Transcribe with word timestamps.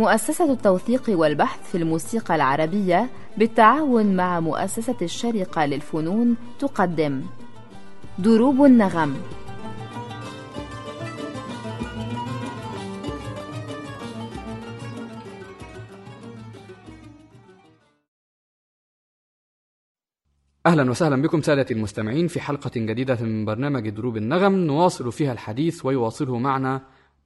مؤسسة 0.00 0.52
التوثيق 0.52 1.02
والبحث 1.08 1.70
في 1.70 1.78
الموسيقى 1.78 2.34
العربية 2.34 3.10
بالتعاون 3.36 4.16
مع 4.16 4.40
مؤسسة 4.40 4.96
الشرقة 5.02 5.66
للفنون 5.66 6.36
تقدم. 6.58 7.22
دروب 8.18 8.64
النغم. 8.64 9.16
أهلا 20.66 20.90
وسهلا 20.90 21.22
بكم 21.22 21.42
سادة 21.42 21.66
المستمعين 21.70 22.28
في 22.28 22.40
حلقة 22.40 22.70
جديدة 22.76 23.18
من 23.22 23.44
برنامج 23.44 23.88
دروب 23.88 24.16
النغم. 24.16 24.54
نواصل 24.54 25.12
فيها 25.12 25.32
الحديث 25.32 25.84
ويواصله 25.84 26.38
معنا 26.38 26.82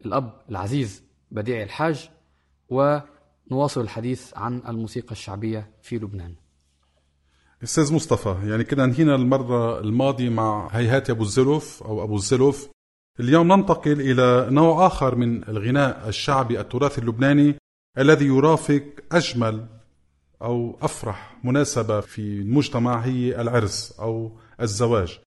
الأب 0.06 0.32
العزيز 0.50 1.04
بديع 1.30 1.62
الحاج 1.62 2.10
ونواصل 2.70 3.80
الحديث 3.80 4.36
عن 4.36 4.62
الموسيقى 4.68 5.12
الشعبية 5.12 5.70
في 5.82 5.96
لبنان. 5.96 6.34
أستاذ 7.62 7.94
مصطفى 7.94 8.36
يعني 8.44 8.64
كنا 8.64 8.84
أنهينا 8.84 9.14
المرة 9.14 9.80
الماضية 9.80 10.28
مع 10.28 10.68
هيهات 10.72 11.10
أبو 11.10 11.22
الزلف 11.22 11.82
أو 11.82 12.04
أبو 12.04 12.16
الزلف 12.16 12.68
اليوم 13.20 13.52
ننتقل 13.52 14.00
إلى 14.00 14.48
نوع 14.50 14.86
آخر 14.86 15.14
من 15.14 15.48
الغناء 15.48 16.08
الشعبي 16.08 16.60
التراثي 16.60 17.00
اللبناني 17.00 17.54
الذي 17.98 18.26
يرافق 18.26 18.82
أجمل 19.12 19.66
أو 20.42 20.78
أفرح 20.82 21.36
مناسبة 21.44 22.00
في 22.00 22.20
المجتمع 22.20 23.00
هي 23.00 23.40
العرس 23.40 23.92
أو 24.00 24.38
الزواج. 24.60 25.20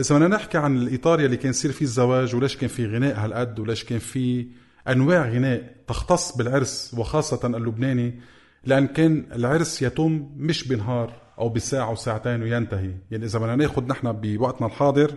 إذا 0.00 0.14
بدنا 0.14 0.28
نحكي 0.28 0.58
عن 0.58 0.76
الإطار 0.76 1.20
يلي 1.20 1.36
كان 1.36 1.50
يصير 1.50 1.72
فيه 1.72 1.84
الزواج 1.84 2.34
وليش 2.34 2.56
كان 2.56 2.68
في 2.68 2.86
غناء 2.86 3.24
هالقد 3.24 3.58
وليش 3.58 3.84
كان 3.84 3.98
في 3.98 4.46
أنواع 4.88 5.28
غناء 5.28 5.76
تختص 5.86 6.36
بالعرس 6.36 6.94
وخاصة 6.98 7.46
اللبناني 7.46 8.20
لأن 8.64 8.86
كان 8.86 9.26
العرس 9.32 9.82
يتم 9.82 10.30
مش 10.36 10.68
بنهار 10.68 11.12
أو 11.38 11.48
بساعة 11.48 11.92
وساعتين 11.92 12.42
وينتهي. 12.42 12.94
يعني 13.10 13.24
إذا 13.24 13.38
بدنا 13.38 13.56
ناخذ 13.56 13.86
نحن 13.86 14.12
بوقتنا 14.12 14.66
الحاضر 14.66 15.14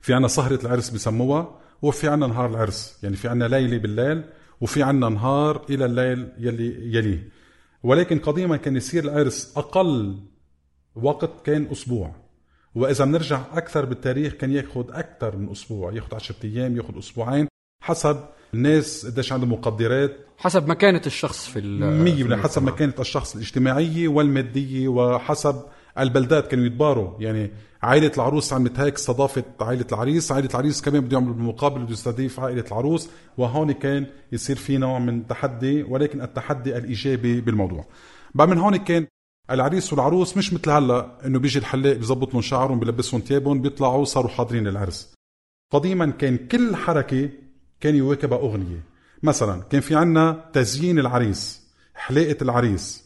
في 0.00 0.14
عنا 0.14 0.28
سهرة 0.28 0.60
العرس 0.62 0.90
بسموها 0.90 1.60
وفي 1.82 2.08
عنا 2.08 2.26
نهار 2.26 2.50
العرس. 2.50 2.98
يعني 3.02 3.16
في 3.16 3.28
عنا 3.28 3.44
ليلة 3.44 3.78
بالليل 3.78 4.24
وفي 4.60 4.82
عنا 4.82 5.08
نهار 5.08 5.66
إلى 5.70 5.84
الليل 5.84 6.32
يلي 6.38 6.96
يليه. 6.96 7.28
ولكن 7.82 8.18
قديما 8.18 8.56
كان 8.56 8.76
يصير 8.76 9.04
العرس 9.04 9.52
أقل 9.56 10.20
وقت 10.94 11.30
كان 11.46 11.66
أسبوع. 11.72 12.14
وإذا 12.74 13.04
بنرجع 13.04 13.42
أكثر 13.52 13.84
بالتاريخ 13.84 14.32
كان 14.32 14.50
يأخذ 14.50 14.84
أكثر 14.90 15.36
من 15.36 15.50
أسبوع. 15.50 15.92
يأخذ 15.92 16.14
10 16.14 16.36
أيام 16.44 16.76
يأخذ 16.76 16.98
أسبوعين 16.98 17.48
حسب 17.82 18.24
الناس 18.54 19.06
قديش 19.06 19.32
عندهم 19.32 19.52
مقدرات. 19.52 20.16
حسب 20.38 20.68
مكانة 20.68 21.02
الشخص 21.06 21.46
في 21.48 21.58
ال- 21.58 22.02
مية 22.04 22.14
في 22.14 22.22
بالمية. 22.22 22.42
حسب 22.42 22.58
المجتمع. 22.58 22.72
مكانة 22.86 22.94
الشخص 23.00 23.34
الاجتماعية 23.34 24.08
والمادية 24.08 24.88
وحسب 24.88 25.62
البلدات 25.98 26.46
كانوا 26.48 26.64
يتباروا. 26.66 27.10
يعني 27.20 27.50
عائلة 27.82 28.12
العروس 28.16 28.52
عملت 28.52 28.80
هيك 28.80 28.94
استضافت 28.94 29.44
عائلة 29.60 29.86
العريس. 29.92 30.32
عائلة 30.32 30.48
العريس 30.50 30.82
كمان 30.82 31.00
بده 31.00 31.18
يعمل 31.18 31.32
بالمقابل 31.32 31.82
بده 31.82 31.92
يستضيف 31.92 32.40
عائلة 32.40 32.64
العروس. 32.68 33.08
وهون 33.38 33.72
كان 33.72 34.06
يصير 34.32 34.56
في 34.56 34.76
نوع 34.78 34.98
من 34.98 35.26
تحدي 35.26 35.82
ولكن 35.82 36.20
التحدي 36.22 36.76
الإيجابي 36.76 37.40
بالموضوع. 37.40 37.84
بعد 38.34 38.48
من 38.48 38.58
هون 38.58 38.76
كان 38.76 39.06
العريس 39.50 39.92
والعروس 39.92 40.36
مش 40.36 40.52
مثل 40.52 40.70
هلا 40.70 41.26
إنه 41.26 41.38
بيجي 41.38 41.58
الحلاق 41.58 41.96
بيظبط 41.96 42.32
لهم 42.32 42.42
شعرهم 42.42 42.78
بيلبسهم 42.80 43.20
ثيابهم 43.20 43.60
بيطلعوا 43.62 44.04
صاروا 44.04 44.30
حاضرين 44.30 44.68
العرس. 44.68 45.14
قديما 45.72 46.10
كان 46.10 46.36
كل 46.36 46.76
حركة 46.76 47.28
كان 47.80 47.96
يواكبها 47.96 48.38
أغنية. 48.38 48.84
مثلا 49.22 49.62
كان 49.62 49.80
في 49.80 49.94
عنا 49.94 50.50
تزيين 50.52 50.98
العريس 50.98 51.62
حلاقة 51.94 52.36
العريس. 52.42 53.04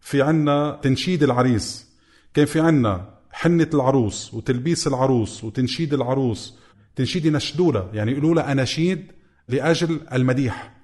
في 0.00 0.22
عنا 0.22 0.80
تنشيد 0.82 1.22
العريس. 1.22 1.86
كان 2.34 2.46
في 2.46 2.60
عنا 2.60 3.14
حنة 3.32 3.68
العروس 3.74 4.34
وتلبيس 4.34 4.86
العروس 4.86 5.44
وتنشيد 5.44 5.94
العروس. 5.94 6.58
تنشيد 6.96 7.24
ينشدوا 7.24 7.72
لها 7.72 7.90
يعني 7.92 8.12
يقولوا 8.12 8.34
لها 8.34 8.52
أناشيد 8.52 9.12
لأجل 9.48 10.00
المديح. 10.12 10.76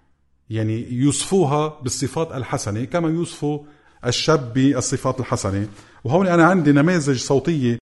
يعني 0.51 0.93
يوصفوها 0.93 1.81
بالصفات 1.83 2.33
الحسنة 2.33 2.85
كما 2.85 3.09
يوصفوا 3.09 3.65
الشاب 4.07 4.53
بالصفات 4.53 5.21
الحسنة. 5.21 5.69
وهون 6.05 6.27
أنا 6.27 6.45
عندي 6.45 6.73
نماذج 6.73 7.19
صوتية. 7.19 7.79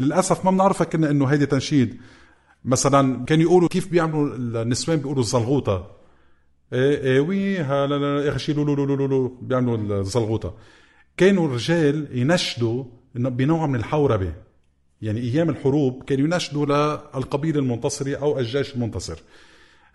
للأسف 0.00 0.44
ما 0.44 0.50
بنعرفها 0.50 0.84
كنا 0.84 1.10
إنه 1.10 1.26
هيدي 1.26 1.46
تنشيد. 1.46 2.00
مثلا 2.64 3.24
كانوا 3.24 3.42
يقولوا 3.42 3.68
كيف 3.68 3.88
بيعملوا 3.88 4.36
النسوان؟ 4.62 4.98
بيقولوا 4.98 5.22
الزلغوطة 5.22 5.90
إيه 6.72 6.98
إيه 7.02 7.20
وي 7.20 7.58
ها 7.58 7.86
لا 7.86 7.94
لا 7.94 8.28
اخر 8.28 8.38
شيء 8.38 8.54
لو 8.56 8.64
لو 8.64 8.84
لو 8.84 8.94
لو 8.94 9.06
لو 9.06 9.38
بيعملوا 9.42 10.00
الزلغوطة 10.00 10.54
كانوا 11.16 11.46
الرجال 11.46 12.08
ينشدوا 12.18 12.84
بنوع 13.14 13.66
من 13.66 13.76
الحوربة. 13.76 14.32
يعني 15.02 15.20
أيام 15.20 15.50
الحروب 15.50 16.02
كانوا 16.04 16.24
ينشدوا 16.24 16.66
للقبيلة 16.66 17.58
المنتصرة 17.58 18.16
أو 18.16 18.38
الجيش 18.38 18.74
المنتصر. 18.74 19.18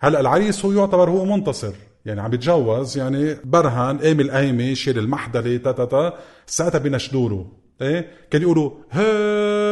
هلأ 0.00 0.20
العريس 0.20 0.64
هو 0.64 0.72
يعتبر 0.72 1.10
هو 1.10 1.24
منتصر. 1.24 1.72
يعني 2.06 2.20
عم 2.20 2.34
يتجوز 2.34 2.98
يعني 2.98 3.36
برهن 3.44 3.98
قام 3.98 4.20
القايمة 4.20 4.74
شيل 4.74 4.98
المحدلة 4.98 5.56
تا 5.56 5.72
تا 5.72 5.84
تا. 5.84 6.18
ساعتها 6.46 6.78
بينشدوا 6.78 7.28
له. 7.28 7.52
إيه 7.82 8.10
كانوا 8.30 8.46
يقولوا 8.46 8.70
هاي! 8.90 9.67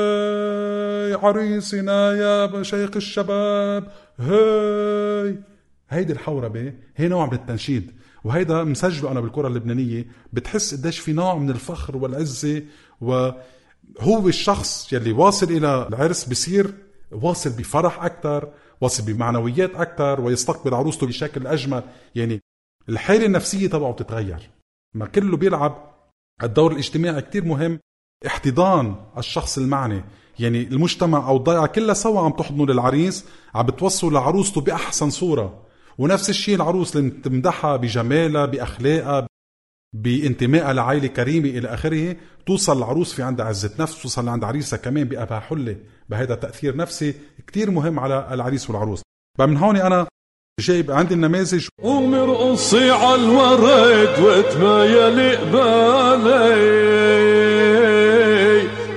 عريسنا 1.17 2.13
يا 2.13 2.63
شيخ 2.63 2.91
الشباب. 2.97 3.93
هاي. 4.19 5.39
هيدي 5.89 6.13
الحوربه 6.13 6.73
هي 6.97 7.09
نوع 7.09 7.27
من 7.27 7.33
التنشيد 7.33 7.93
وهيدا 8.25 8.65
مسجله 8.65 9.11
أنا 9.11 9.21
بالكرة 9.21 9.49
اللبنانية. 9.49 10.07
بتحس 10.33 10.75
قديش 10.75 10.99
في 10.99 11.13
نوع 11.13 11.35
من 11.35 11.51
الفخر 11.51 11.97
والعزة 11.97 12.63
وهو 13.01 14.29
الشخص 14.29 14.93
يلي 14.93 15.13
واصل 15.13 15.47
إلى 15.51 15.89
العرس 15.89 16.25
بصير 16.25 16.75
واصل 17.13 17.51
بفرح 17.51 18.05
أكثر 18.05 18.49
واصل 18.81 19.13
بمعنويات 19.13 19.75
أكثر 19.75 20.21
ويستقبل 20.21 20.75
عروسته 20.75 21.07
بشكل 21.07 21.47
أجمل. 21.47 21.83
يعني 22.15 22.41
الحاله 22.89 23.27
النفسية 23.27 23.69
تبعه 23.69 23.93
بتتغير. 23.93 24.51
ما 24.95 25.07
كله 25.07 25.37
بيلعب. 25.37 25.97
الدور 26.43 26.73
الاجتماعي 26.73 27.23
كتير 27.23 27.45
مهم. 27.45 27.79
احتضان 28.27 28.97
الشخص 29.19 29.59
المعني. 29.59 30.05
يعني 30.39 30.63
المجتمع 30.63 31.29
أو 31.29 31.37
الضيعة 31.37 31.67
كلها 31.67 31.95
سوا 31.95 32.21
عم 32.21 32.33
تحضنه 32.33 32.67
للعريس 32.67 33.25
عم 33.55 33.67
بتوصله 33.67 34.11
لعروسته 34.11 34.61
بأحسن 34.61 35.11
صورة. 35.11 35.63
ونفس 35.99 36.31
الشيء 36.31 36.55
العروس 36.55 36.97
اللي 36.97 37.11
تمدحها 37.11 37.77
بجمالها 37.77 38.47
بأخلاقها 38.47 39.27
بانتمائها 39.95 40.73
لعائلة 40.73 41.07
كريمة 41.07 41.49
إلى 41.49 41.69
آخره 41.69 42.17
توصل 42.47 42.79
العروس 42.79 43.13
في 43.13 43.23
عندها 43.23 43.47
عزة 43.47 43.71
نفس 43.79 44.03
توصل 44.03 44.25
لعند 44.27 44.45
عريسها 44.45 44.77
كمان 44.77 45.05
بأبها 45.05 45.41
حلة 45.41 45.77
بهذا 46.09 46.35
تأثير 46.35 46.77
نفسي 46.77 47.15
كتير 47.47 47.71
مهم 47.71 48.01
على 48.01 48.29
العريس 48.33 48.71
والعروس. 48.71 49.03
بقى 49.39 49.49
من 49.49 49.57
هون 49.57 49.77
أنا 49.77 50.07
جايب 50.61 50.91
عندي 50.91 51.15
النماذج. 51.15 51.69
ومرقصي 51.83 52.91
على 52.91 53.15
الورد 53.15 54.19
وتمايل 54.21 55.37
قبالي 55.37 56.67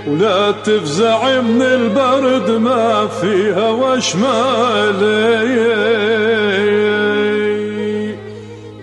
ولا 0.10 0.52
تفزع 0.52 1.42
من 1.42 1.62
البرد 1.62 2.52
ما 2.52 3.08
فيها 3.08 3.70
وشمالي. 3.70 5.40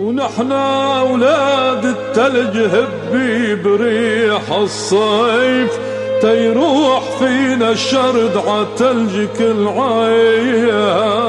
ونحن 0.00 0.53
أولاد 0.53 1.84
التلج 1.84 2.59
هبي 2.59 3.54
بريح 3.54 4.53
الصيف 4.53 5.78
تيروح 6.20 7.03
فينا 7.19 7.70
الشرد 7.70 8.43
عالتلج 8.47 9.26
كل 9.38 9.69
عيا 9.69 11.26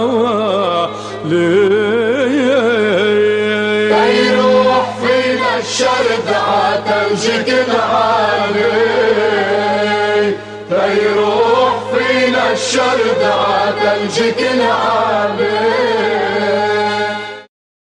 يروح 4.09 4.95
فينا 5.01 5.57
الشرد 5.59 6.27
عتلجك 6.33 7.49
العالي 7.67 9.46
يروح 11.03 11.93
فينا 11.93 12.51
الشرد 12.51 13.21
عتلجك 13.23 14.39
العالي 14.39 15.67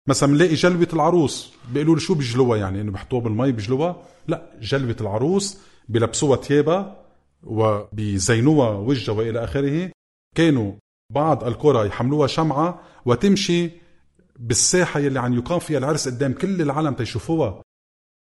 مثلا 0.08 0.28
بنلاقي 0.28 0.54
جلبة 0.54 0.88
العروس 0.93 1.52
بيقولوا 1.72 1.94
له 1.94 2.00
شو 2.00 2.14
بيجلوها 2.14 2.58
يعني؟ 2.58 2.81
إنه 2.81 2.93
بيحطوها 2.93 3.22
بالمي 3.22 3.52
بيجلوها 3.52 4.02
لا 4.28 4.50
جلبة 4.60 4.96
العروس 5.00 5.58
بيلبسوها 5.88 6.37
ثيابها 6.37 7.04
وبيزينوها 7.43 8.70
وجهها 8.70 9.14
وإلى 9.14 9.44
آخره. 9.44 9.90
كانوا 10.37 10.72
بعض 11.12 11.44
القرى 11.44 11.87
يحملوها 11.87 12.26
شمعة 12.26 12.81
وتمشي 13.04 13.70
بالساحة 14.38 15.00
يلي 15.00 15.20
عم 15.20 15.34
يقام 15.34 15.58
فيها 15.58 15.78
العرس 15.78 16.08
قدام 16.08 16.32
كل 16.32 16.62
العالم 16.62 16.94
تيشوفوها. 16.94 17.62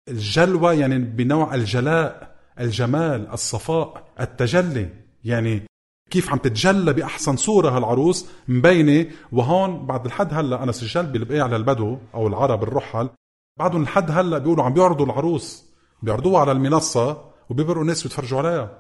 الجلوة 0.10 0.74
يعني 0.74 0.98
بنوع 0.98 1.56
الجلاء. 1.56 2.35
الجمال 2.60 3.30
الصفاء 3.30 4.04
التجلي. 4.20 4.90
يعني 5.24 5.64
كيف 6.10 6.30
عم 6.30 6.38
تتجلى 6.38 6.94
بأحسن 6.94 7.36
صورة 7.36 7.70
هالعروس 7.70 8.30
مبينة. 8.48 9.12
وهون 9.32 9.86
بعد 9.86 10.06
الحد 10.06 10.34
هلأ 10.34 10.64
أنا 10.64 10.72
سجلت 10.72 11.10
بالبقاع 11.10 11.44
على 11.44 11.56
البدو 11.56 11.98
أو 12.14 12.28
العرب 12.28 12.64
الرحل. 12.64 13.10
بعدهم 13.60 13.84
لحد 13.84 14.12
هلأ 14.12 14.38
بيقولوا 14.38 14.64
عم 14.64 14.74
بيعرضوا 14.74 15.06
العروس. 15.06 15.66
بيعرضوها 16.02 16.42
على 16.42 16.52
المنصة 16.52 17.22
وبيبرقوا 17.50 17.82
الناس 17.82 18.04
بيتفرجوا 18.04 18.40
عليها. 18.40 18.80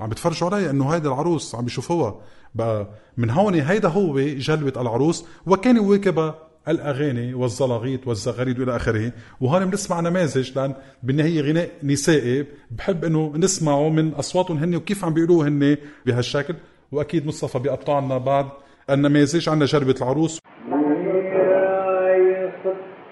عم 0.00 0.08
بيتفرجوا 0.08 0.48
عليها 0.48 0.70
إنه 0.70 0.88
هيدا 0.94 1.08
العروس 1.08 1.54
عم 1.54 1.64
بيشوفوها. 1.64 2.20
بقى 2.54 2.88
من 3.16 3.30
هون 3.30 3.54
هيدا 3.54 3.88
هو 3.88 4.20
جلبة 4.20 4.80
العروس. 4.80 5.24
وكان 5.46 5.76
يواكبها 5.76 6.47
الأغاني 6.68 7.34
والزلاغيط 7.34 8.08
والزغاريد 8.08 8.58
وإلى 8.58 8.76
آخره. 8.76 9.12
وهون 9.40 9.64
بنسمع 9.64 10.00
نماذج 10.00 10.58
لأن 10.58 10.74
بالنهاية 11.02 11.40
غناء 11.40 11.68
نسائي. 11.82 12.46
بحب 12.70 13.04
إنه 13.04 13.32
نسمعه 13.36 13.88
من 13.88 14.12
أصواتهم 14.14 14.56
هن 14.56 14.76
وكيف 14.76 15.04
عم 15.04 15.14
بيقولوه 15.14 15.48
هن 15.48 15.76
بهالشكل. 16.06 16.54
وأكيد 16.92 17.26
مصطفى 17.26 17.58
بيقطع 17.58 17.98
لنا 17.98 18.18
بعض 18.18 18.48
النماذج 18.90 19.48
عندنا 19.48 19.66
جربة 19.66 19.94
العروس. 20.02 20.38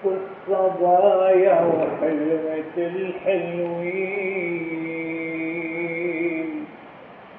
الصبايا 0.05 1.61
وحلوة 1.61 2.77
الحلوين 2.77 4.07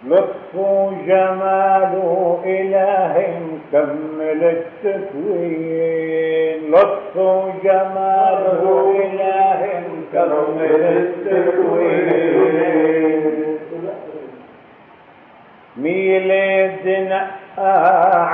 لطف 0.05 0.55
جمال 1.07 1.95
إله 2.45 3.15
مكمل 3.73 4.43
التكوين 4.85 6.71
لطف 6.71 7.15
جمال 7.65 8.45
إله 8.97 9.61
مكمل 10.13 10.83
التكوين 10.97 12.19
ميلاد 15.77 16.87
نقى 16.87 17.77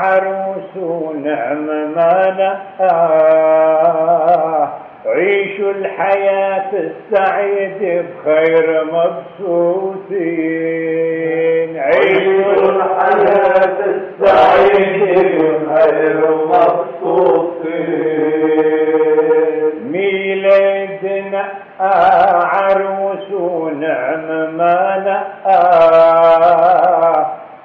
عروس 0.00 0.72
ونعم 0.76 1.66
ما 1.66 2.14
نقى 2.38 2.94
عيشوا 5.06 5.70
الحياة 5.70 6.70
السعيدة 6.72 7.92
بخير 8.02 8.84
مبسوطين 10.44 11.78
عيشوا 11.78 12.70
الحياة 12.70 13.78
السعيدة 13.86 14.53
ميلادنا 19.92 21.44
عروس 21.80 23.32
ونعم 23.32 24.56
ما 24.56 24.80
نقى 25.06 25.64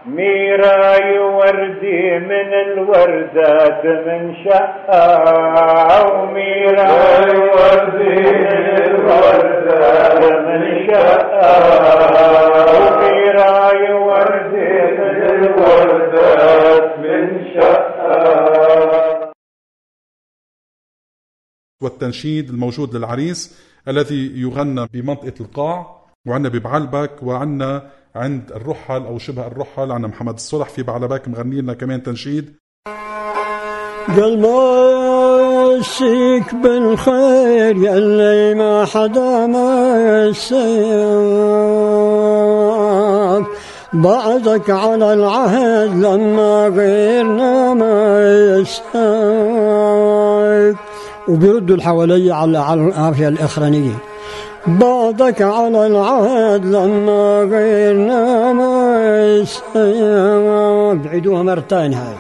ميراي 0.06 1.20
وردي 1.20 2.20
من 2.20 2.54
الوردات 2.54 3.86
من 3.86 4.36
شقة 4.46 5.09
والتنشيد 22.10 22.50
الموجود 22.50 22.96
للعريس 22.96 23.56
الذي 23.88 24.32
يغنى 24.36 24.88
بمنطقة 24.94 25.34
القاع 25.42 25.96
وعندنا 26.28 26.54
ببعلبك 26.54 27.12
وعندنا 27.24 27.84
عند 28.16 28.52
الرحل 28.56 29.06
أو 29.06 29.18
شبه 29.18 29.48
الرحل. 29.48 29.92
عندنا 29.92 30.08
محمد 30.08 30.34
الصلح 30.34 30.70
في 30.70 30.84
بعلبك 30.84 31.28
مغني 31.28 31.62
لنا 31.62 31.74
كمان 31.74 32.04
تنشيد. 32.04 32.56
ماشيك 35.78 36.56
بالخير 36.56 37.76
يلي 37.76 38.56
ما 38.56 38.86
حدا 38.86 39.48
مسيك 39.48 40.60
بعدك 43.94 44.70
على 44.70 45.14
العهد 45.14 45.92
لما 46.06 46.68
غيرنا 46.68 47.74
ما 47.74 48.22
يساك. 48.60 48.90
وبيردوا 51.30 51.76
اللي 51.76 51.84
حوالي 51.84 52.32
على 52.32 52.58
على 52.58 52.82
العافية 52.82 53.28
الأخرانية. 53.28 53.96
بعدك 54.68 55.42
على 55.42 55.88
العهد 55.88 56.66
لما 56.66 57.42
غيرنا 57.52 58.54
ما 58.54 58.90
بعيدوها 60.94 61.44
مرتين 61.44 61.94
هاي. 61.94 62.16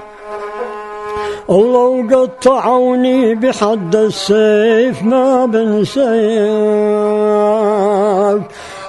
الله 1.49 2.07
قطعوني 2.07 3.35
بحد 3.35 3.95
السيف 3.95 5.03
ما 5.03 5.45
بنساك 5.45 6.01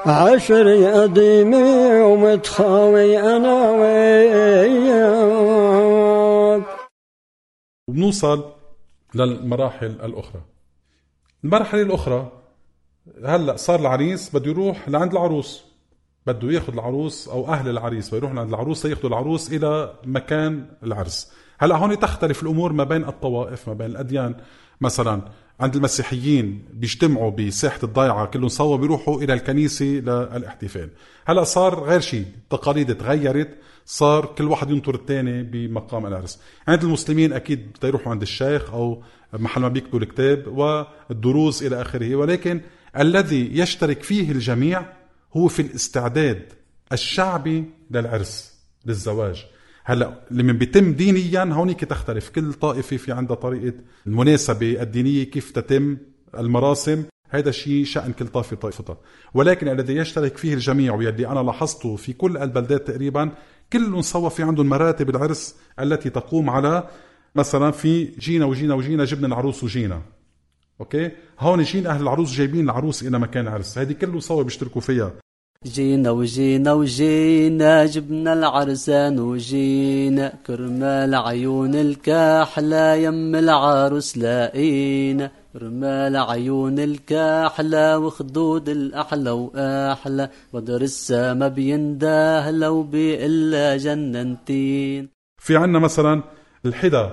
عشري 0.07 0.87
قديمي 0.93 2.01
ومتخاوي 2.01 3.19
أنا 3.37 3.71
وياك. 3.71 5.11
وبنوصل 7.89 8.60
للمراحل 9.15 9.87
الأخرى. 9.87 10.41
المرحلة 11.45 11.83
الأخرى 11.83 12.33
هلأ 13.25 13.57
صار 13.57 13.81
العريس 13.81 14.37
بده 14.37 14.51
يروح 14.51 14.89
لعند 14.89 15.13
العروس. 15.13 15.65
بده 16.27 16.53
ياخذ 16.53 16.73
العروس 16.73 17.29
أو 17.29 17.49
أهل 17.53 17.69
العريس 17.69 18.15
بيروح 18.15 18.33
لعند 18.33 18.49
العروس 18.49 18.85
ياخذوا 18.85 19.11
العروس 19.11 19.53
إلى 19.53 19.95
مكان 20.05 20.67
العرس. 20.83 21.33
هلأ 21.59 21.77
هون 21.77 21.99
تختلف 21.99 22.43
الأمور 22.43 22.73
ما 22.73 22.85
بين 22.85 23.05
الطوائف 23.05 23.69
ما 23.69 23.75
بين 23.75 23.87
الأديان. 23.87 24.35
مثلا 24.81 25.23
عند 25.61 25.77
المسيحيين 25.77 26.65
بيجتمعوا 26.73 27.31
بساحة 27.31 27.79
الضيعة 27.83 28.27
كلهم 28.27 28.49
سوا 28.49 28.77
بيروحوا 28.77 29.23
إلى 29.23 29.33
الكنيسة 29.33 29.85
للاحتفال. 29.85 30.91
هلأ 31.25 31.45
صار 31.45 31.85
غير 31.85 32.01
شيء 32.01 32.25
التقاليد 32.43 32.97
تغيرت 32.97 33.49
صار 33.87 34.27
كل 34.27 34.45
واحد 34.45 34.71
ينطر 34.71 34.95
الثاني 34.95 35.43
بمقام 35.43 36.07
العرس. 36.07 36.41
عند 36.69 36.85
المسلمين 36.85 37.33
أكيد 37.33 37.77
يروحوا 37.85 38.13
عند 38.13 38.23
الشيخ 38.23 38.71
أو 38.71 39.03
محل 39.33 39.61
ما 39.61 39.69
بيكتبوا 39.69 39.99
الكتاب 39.99 40.47
والدروس 40.47 41.63
إلى 41.63 41.81
آخره. 41.81 42.17
ولكن 42.17 42.61
الذي 42.99 43.59
يشترك 43.59 44.03
فيه 44.03 44.33
الجميع 44.33 44.87
هو 45.37 45.49
في 45.49 45.63
الاستعداد 45.63 46.53
الشعبي 46.93 47.65
للعرس 47.91 48.55
للزواج. 48.87 49.47
هلا 49.91 50.21
لما 50.31 50.53
بيتم 50.53 50.93
دينيا 50.93 51.45
هونيك 51.45 51.85
تختلف. 51.85 52.29
كل 52.29 52.53
طائفة 52.53 52.97
في 52.97 53.13
عندها 53.13 53.37
طريقة 53.37 53.75
المناسبة 54.07 54.83
الدينية 54.83 55.25
كيف 55.25 55.51
تتم 55.51 55.97
المراسم. 56.39 57.05
هذا 57.29 57.51
شيء 57.51 57.85
شأن 57.85 58.13
كل 58.13 58.27
طائفة 58.29 58.57
طائفتها. 58.57 58.97
ولكن 59.35 59.69
الذي 59.69 59.97
يشترك 59.97 60.37
فيه 60.37 60.55
الجميع 60.55 60.95
واللي 60.95 61.27
أنا 61.29 61.41
لاحظته 61.41 61.97
في 61.97 62.13
كل 62.13 62.37
البلدات 62.37 62.89
تقريبا 62.89 63.33
كلهم 63.73 64.03
سوا 64.03 64.29
في 64.29 64.43
عندهم 64.43 64.67
مراتب 64.67 65.11
العرس 65.11 65.57
التي 65.81 66.11
تقوم 66.11 66.51
على 66.51 66.89
مثلا 67.35 67.71
في 67.71 68.05
جينا 68.05 68.45
وجينا 68.45 68.75
وجينا 68.75 69.05
جبنا 69.05 69.27
العروس 69.27 69.65
وجينا. 69.65 70.03
أوكي؟ 70.81 71.11
هون 71.41 71.63
جينا 71.63 71.91
أهل 71.91 72.03
العروس 72.03 72.33
جايبين 72.33 72.65
العروس 72.65 73.03
إلى 73.03 73.19
مكان 73.19 73.49
عرس. 73.49 73.79
هذه 73.79 73.93
كله 73.93 74.21
سوا 74.21 74.43
بيشتركوا 74.43 74.81
فيها. 74.81 75.13
جينا 75.67 76.11
وجينا 76.11 76.73
وجينا 76.73 77.87
جبنا 77.87 78.33
العرسان 78.33 79.19
وجينا 79.19 80.33
كرمال 80.47 81.15
عيون 81.15 81.75
الكحلة 81.75 82.95
يم 82.95 83.35
العروس 83.37 84.19
لاقينا 84.19 85.31
كرمال 85.53 86.17
عيون 86.17 86.79
الكحلة 86.79 87.99
وخدود 87.99 88.69
الأحلى 88.69 89.31
وأحلى. 89.31 90.31
بدر 90.55 90.81
السما 90.83 91.49
بينده 91.49 92.51
لو 92.51 92.83
بإلا 92.83 93.77
جننتين. 93.77 95.09
في 95.39 95.57
عنا 95.57 95.79
مثلا 95.79 96.23
الحدا 96.67 97.11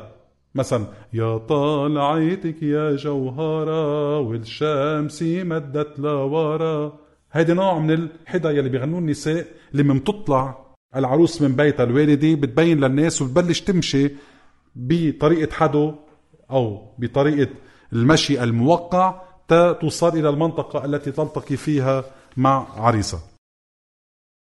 مثلا 0.56 0.86
يا 1.14 1.38
طالعتك 1.38 2.64
يا 2.64 2.96
جوهرة 2.96 4.20
والشمس 4.20 5.24
مدت 5.24 6.00
لورا 6.00 7.07
هيدي 7.32 7.54
نوع 7.54 7.80
من 7.80 7.92
الحدا 7.92 8.52
يلي 8.52 8.70
بيغنوه 8.70 9.00
النساء 9.00 9.46
اللي 9.72 9.84
من 9.84 10.04
تطلع 10.04 10.58
العروس 10.96 11.42
من 11.42 11.56
بيتها 11.56 11.84
الوالدي 11.84 12.36
بتبين 12.36 12.80
للناس 12.80 13.22
وبتبلش 13.22 13.62
تمشي 13.62 14.12
بطريقة 14.76 15.54
حدو 15.54 15.94
أو 16.52 16.92
بطريقة 17.00 17.52
المشي 17.94 18.44
الموقع 18.44 19.22
توصل 19.82 20.18
إلى 20.18 20.30
المنطقة 20.30 20.86
التي 20.86 21.12
تلتقي 21.12 21.58
فيها 21.58 22.04
مع 22.38 22.68
عريسها. 22.76 23.20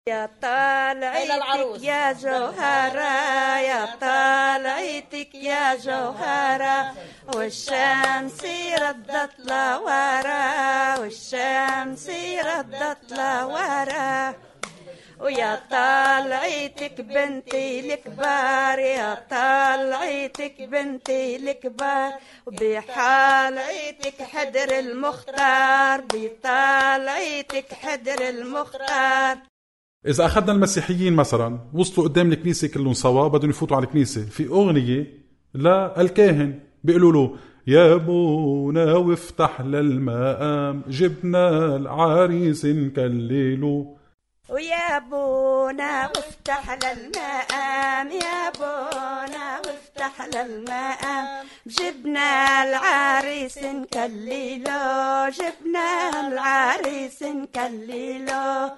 يا 0.08 0.30
طالعتك 0.42 1.82
يا 1.82 2.12
جوهرة 2.12 3.58
يا 3.58 3.86
طالعتك 4.00 5.34
يا 5.34 5.75
جوهرة. 5.75 6.94
والشمس 7.34 8.44
ردت 8.82 9.30
لورا 9.38 10.98
والشمس 10.98 12.10
ردت 12.44 13.12
لورا 13.12 14.34
ويا 15.20 15.62
طلعتك 15.70 17.00
بنتي 17.00 17.80
الكبار 17.80 18.78
يا 18.78 19.14
طلعتك 19.30 20.62
بنتي 20.62 21.36
الكبار. 21.36 22.12
وبحالعتك 22.46 24.22
حدر 24.22 24.78
المختار 24.78 26.00
بطلعتك 26.00 27.75
حدر 27.82 28.28
المختار. 28.28 29.38
إذا 30.04 30.26
أخذنا 30.26 30.52
المسيحيين 30.52 31.12
مثلا 31.12 31.58
وصلوا 31.74 32.08
قدام 32.08 32.32
الكنيسة 32.32 32.68
كلهم 32.68 32.92
سوا 32.92 33.28
بدهم 33.28 33.50
يفوتوا 33.50 33.76
على 33.76 33.86
الكنيسة. 33.86 34.24
في 34.24 34.46
أغنية 34.48 35.06
للكاهن 35.54 36.58
بيقولوا 36.84 37.12
له 37.12 37.36
يا 37.66 37.94
أبونا 37.94 38.94
وافتح 38.94 39.60
للمقام 39.60 40.82
جبنا 40.88 41.76
العريس 41.76 42.64
نكلله 42.64 43.96
ويا 44.48 44.98
بونا 45.10 46.06
وافتح 46.16 46.70
للمقام 46.72 48.08
يا 48.10 48.50
بونا 48.58 49.58
وافتح 49.66 50.26
للمقام 50.34 51.46
جبنا 51.66 52.62
العريس 52.68 53.58
نكلله 53.58 55.28
جبنا 55.28 56.10
العريس 56.28 57.22
نكلله 57.22 58.72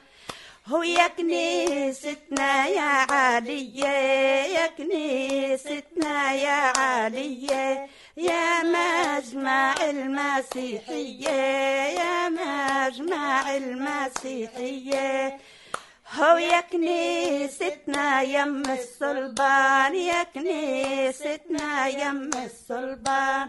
هو 0.68 0.82
يا 0.82 1.08
كنيستنا 1.08 2.66
يا 2.66 3.06
عالية 3.12 3.88
يا 4.56 4.66
كنيستنا 4.66 6.32
يا 6.32 6.78
عالية 6.78 7.86
يا 8.16 8.62
مجمع 8.62 9.74
المسيحية 9.90 11.30
يا 12.00 12.28
مجمع 12.28 13.56
المسيحية. 13.56 15.38
هو 16.14 16.36
يا 16.36 16.60
كنيستنا 16.60 18.22
يم 18.22 18.62
الصلبان 18.70 19.94
يا 19.94 20.22
كنيستنا 20.22 21.86
يم 21.88 22.30
الصلبان 22.44 23.48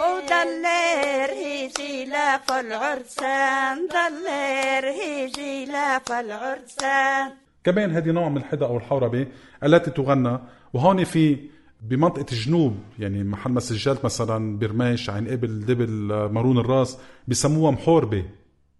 ودلر 0.00 1.30
هيجي 1.32 2.04
لف 2.04 2.52
العرسان 2.52 3.88
دلر 3.88 4.90
هيجي 4.90 5.64
لف 5.66 6.12
العرسان 6.12 7.32
كمان 7.64 7.90
هذه 7.90 8.10
نوع 8.10 8.28
من 8.28 8.36
الحدى 8.36 8.64
أو 8.64 8.76
الحوربة 8.76 9.26
التي 9.64 9.90
تغنى 9.90 10.38
وهون 10.72 11.04
في 11.04 11.36
بمنطقة 11.82 12.26
الجنوب 12.32 12.76
يعني 12.98 13.24
محل 13.24 13.50
ما 13.50 13.60
سجلت 13.60 14.04
مثلا 14.04 14.58
برماش 14.58 15.10
عين 15.10 15.28
قبل 15.28 15.60
دبل 15.60 15.88
مارون 16.32 16.58
الراس 16.58 16.98
بسموها 17.28 17.70
محوربة. 17.70 18.24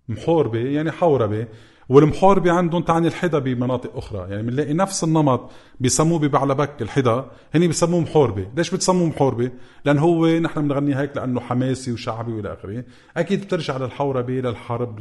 محوربة 0.08 0.58
يعني 0.58 0.90
حوربة. 0.90 1.46
والمحوربة 1.88 2.52
عندهم 2.52 2.82
تعني 2.82 3.08
الحدا 3.08 3.38
بمناطق 3.38 3.96
أخرى. 3.96 4.30
يعني 4.30 4.42
بنلاقي 4.42 4.72
نفس 4.74 5.04
النمط 5.04 5.50
بيسموه 5.80 6.18
ببعلبك 6.18 6.82
الحدا 6.82 7.30
هني 7.54 7.66
بيسموه 7.66 8.00
محوربة 8.00 8.46
ليش 8.56 8.70
بتسموه 8.74 9.06
محوربة 9.08 9.50
لأن 9.84 9.98
هو 9.98 10.26
نحن 10.26 10.68
بنغني 10.68 10.96
هيك 10.96 11.16
لأنه 11.16 11.40
حماسي 11.40 11.92
وشعبي 11.92 12.32
وإلى 12.32 12.52
آخره. 12.52 12.84
أكيد 13.16 13.44
بترجع 13.44 13.76
للحوربة 13.76 14.32
للحرب 14.32 15.00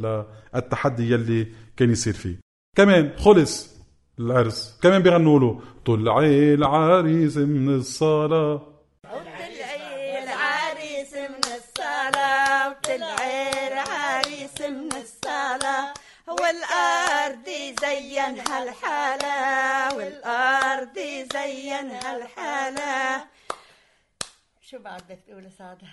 للتحدي 0.54 1.12
يلي 1.12 1.46
كان 1.76 1.90
يصير 1.90 2.12
فيه. 2.14 2.36
كمان 2.76 3.10
خلص 3.18 3.78
العرس. 4.20 4.78
كمان 4.82 5.02
بيغنوا 5.02 5.38
له 5.40 5.60
طلعي 5.86 6.54
العريس 6.54 7.36
من 7.36 7.74
الصلاة 7.74 8.62
وطلعي 9.04 10.24
العريس 10.24 11.14
من 11.14 11.44
الصلاة 11.56 12.70
وطلعي 12.70 13.68
العريس 13.72 14.60
من 14.60 14.88
الصلاة 15.02 15.94
والأرض 16.48 17.48
زينها 17.80 18.62
الحالة 18.62 19.96
والأرض 19.96 20.98
زينها 21.32 22.16
الحالة 22.16 23.26
شو 24.60 24.78
بعد 24.78 25.02
بدك 25.02 25.18
تقول 25.28 25.50
سادة 25.58 25.88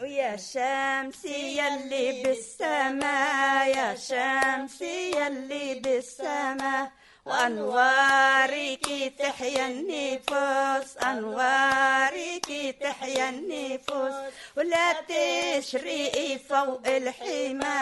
ويا 0.00 0.36
شمس 0.36 1.24
يلي 1.24 2.22
بالسما 2.22 3.66
يا 3.66 3.94
شمس 3.94 4.80
يلي 4.82 5.74
بالسما 5.74 6.90
وأنوارك 7.30 8.86
تحيا 9.18 9.66
النفوس 9.66 10.98
أنوارك 10.98 12.76
تحيا 12.80 13.28
النفوس. 13.28 14.14
ولا 14.56 14.92
تشرقي 15.08 16.38
فوق 16.38 16.82
الحمى 16.86 17.80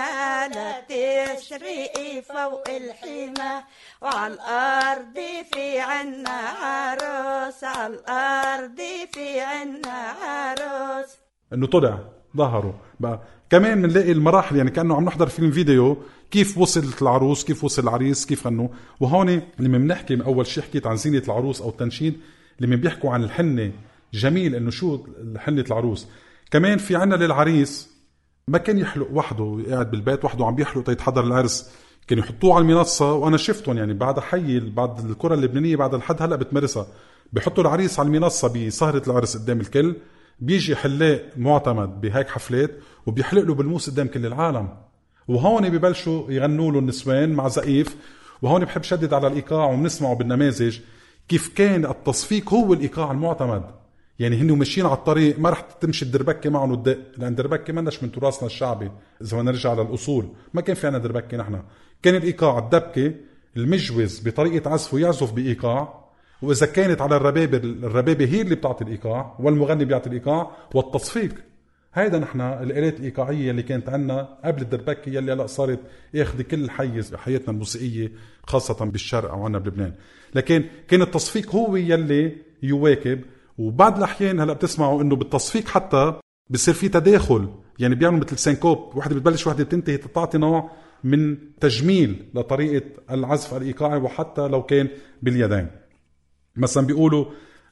لا 0.55 0.81
تشرقي 0.89 2.23
فوق 2.23 2.69
الحمى 2.69 3.63
وعلى 4.03 4.35
الأرض 4.35 5.19
في 5.53 5.81
عنا 5.81 6.39
عروس 6.63 7.65
على 7.65 7.95
الأرض 7.95 8.81
في 9.13 9.41
عنا 9.41 9.99
عروس. 10.23 11.11
أنه 11.53 11.67
طلع. 11.67 12.18
ظهروا. 12.37 12.73
بقى 13.01 13.21
كمان 13.51 13.83
بنلاقي 13.83 14.13
المراحل 14.13 14.57
يعني 14.57 14.71
كأنه 14.71 14.97
عم 14.97 15.05
نحضر 15.05 15.29
فيلم 15.29 15.51
فيديو 15.51 15.97
كيف 16.31 16.59
وصلت 16.59 17.03
العروس 17.03 17.45
كيف 17.45 17.65
وصل 17.65 17.83
العريس 17.83 18.27
كيف 18.27 18.47
غنوا. 18.47 18.69
وهون 19.01 19.43
لما 19.59 19.79
بنحكي 19.79 20.23
أول 20.25 20.47
شيء 20.47 20.63
حكيت 20.63 20.87
عن 20.87 20.97
زينة 20.97 21.23
العروس 21.27 21.61
أو 21.63 21.69
التنشيد 21.69 22.15
لما 22.61 22.77
بيحكوا 22.77 23.11
عن 23.11 23.25
الحنة 23.25 23.73
جميل 24.15 24.55
إنه 24.55 24.71
شو 24.71 24.99
حنة 25.37 25.65
العروس. 25.69 26.07
كمان 26.51 26.79
في 26.79 26.97
عنا 26.97 27.15
للعريس 27.15 27.91
ما 28.49 28.59
كان 28.59 28.79
يحلق 28.79 29.09
وحده 29.13 29.63
قاعد 29.71 29.91
بالبيت 29.91 30.25
وحده 30.25 30.47
عم 30.47 30.55
بيحلق 30.55 30.85
تيتحضر 30.85 31.25
العرس. 31.25 31.71
كانوا 32.09 32.25
يحطوه 32.25 32.55
على 32.55 32.63
المنصة 32.63 33.13
وأنا 33.13 33.37
شفتهم 33.37 33.79
يعني 33.79 33.95
بعد 33.95 34.21
حي 34.21 34.61
بعد 34.61 35.11
الكرة 35.11 35.35
اللبنانية 35.35 35.77
بعد 35.77 35.95
الحد 35.95 36.23
هلأ 36.23 36.37
بتمارسها. 36.37 36.87
بحطوا 37.33 37.63
العريس 37.63 38.01
على 38.01 38.07
المنصة 38.07 38.67
بسهرة 38.67 39.03
العرس 39.07 39.37
قدام 39.37 39.61
الكل. 39.61 39.97
بيجي 40.41 40.77
حلاق 40.77 41.23
معتمد 41.37 42.01
بهيك 42.01 42.29
حفلات 42.29 42.71
وبيحلق 43.07 43.43
له 43.43 43.55
بالموس 43.55 43.91
قدام 43.91 44.07
كل 44.07 44.27
العالم. 44.27 44.69
وهون 45.29 45.69
ببلشوا 45.69 46.31
يغنوا 46.31 46.73
له 46.73 46.79
النسوان 46.79 47.33
مع 47.33 47.49
زقيف 47.49 47.97
وهون 48.43 48.65
بحب 48.65 48.83
شدد 48.83 49.15
على 49.15 49.27
الإيقاع 49.27 49.73
وبنسمعه 49.73 50.15
بالنماذج 50.15 50.79
كيف 51.29 51.49
كان 51.49 51.85
التصفيق 51.85 52.55
هو 52.55 52.73
الإيقاع 52.73 53.11
المعتمد. 53.11 53.63
يعني 54.19 54.37
هن 54.37 54.53
ماشيين 54.53 54.87
على 54.87 54.95
الطريق 54.95 55.39
ما 55.39 55.51
رح 55.51 55.61
تمشي 55.61 56.05
الدربكة 56.05 56.51
معهم 56.51 56.73
وتدق 56.73 56.99
لأن 57.17 57.31
الدربكة 57.31 57.73
مناش 57.73 58.03
من 58.03 58.13
تراثنا 58.13 58.47
الشعبي 58.47 58.91
إذا 59.23 59.37
بدنا 59.37 59.51
نرجع 59.51 59.75
للأصول. 59.75 60.29
ما 60.55 60.61
كان 60.61 60.77
في 60.77 60.87
عنا 60.87 60.99
دربكة 60.99 61.37
نحن. 61.37 61.63
كان 62.03 62.15
الإيقاع 62.15 62.59
الدبكة 62.59 63.15
المجوز 63.57 64.29
بطريقة 64.29 64.71
عزفه 64.71 64.99
يعزف 64.99 65.33
بإيقاع 65.33 66.08
وإذا 66.43 66.67
كانت 66.67 67.01
على 67.01 67.17
الربابه 67.17 67.57
الربابه 67.59 68.25
هي 68.25 68.41
اللي 68.41 68.55
بتعطي 68.55 68.85
الإيقاع 68.85 69.37
والمغني 69.41 69.85
بيعطي 69.85 70.09
الإيقاع 70.09 70.51
والتصفيق. 70.75 71.35
هيدا 71.95 72.19
نحن 72.19 72.41
الآلات 72.41 73.01
الإيقاعية 73.01 73.51
اللي 73.51 73.63
كانت 73.63 73.89
عنا 73.89 74.39
قبل 74.45 74.63
الدربكة 74.63 75.09
يلي 75.11 75.33
هلأ 75.33 75.47
صارت 75.47 75.81
ياخذ 76.15 76.43
كل 76.43 76.71
حيز 76.71 77.11
بحياتنا 77.11 77.51
الموسيقية 77.51 78.13
خاصة 78.47 78.85
بالشرق 78.85 79.31
أو 79.31 79.45
عنا 79.45 79.59
بلبنان. 79.59 79.93
لكن 80.35 80.65
كان 80.89 81.03
التصفيق 81.03 81.55
هو 81.55 81.77
يلي 81.77 82.37
يواكب 82.63 83.21
وبعض 83.59 83.97
الأحيان 83.97 84.41
هلأ 84.41 84.53
بتسمعوا 84.53 85.03
إنه 85.03 85.17
بالتصفيق 85.17 85.69
حتى 85.69 86.15
بصير 86.51 86.75
في 86.75 86.89
تداخل. 86.89 87.49
يعني 87.79 87.95
بيعملوا 87.95 88.25
مثل 88.25 88.39
سينكوب 88.39 88.97
وحدة 88.97 89.15
بتبلش 89.15 89.47
وحدة 89.47 89.65
بتنتهي 89.65 89.97
تعطي 89.97 90.39
نوع 90.39 90.71
من 91.05 91.37
تجميل 91.61 92.25
لطريقة 92.35 92.87
العزف 93.11 93.55
الإيقاعي 93.55 93.99
وحتى 93.99 94.49
لو 94.49 94.63
كان 94.63 94.89
باليدين. 95.23 95.69
مثلا 96.59 96.87
بيقولوا 96.87 97.25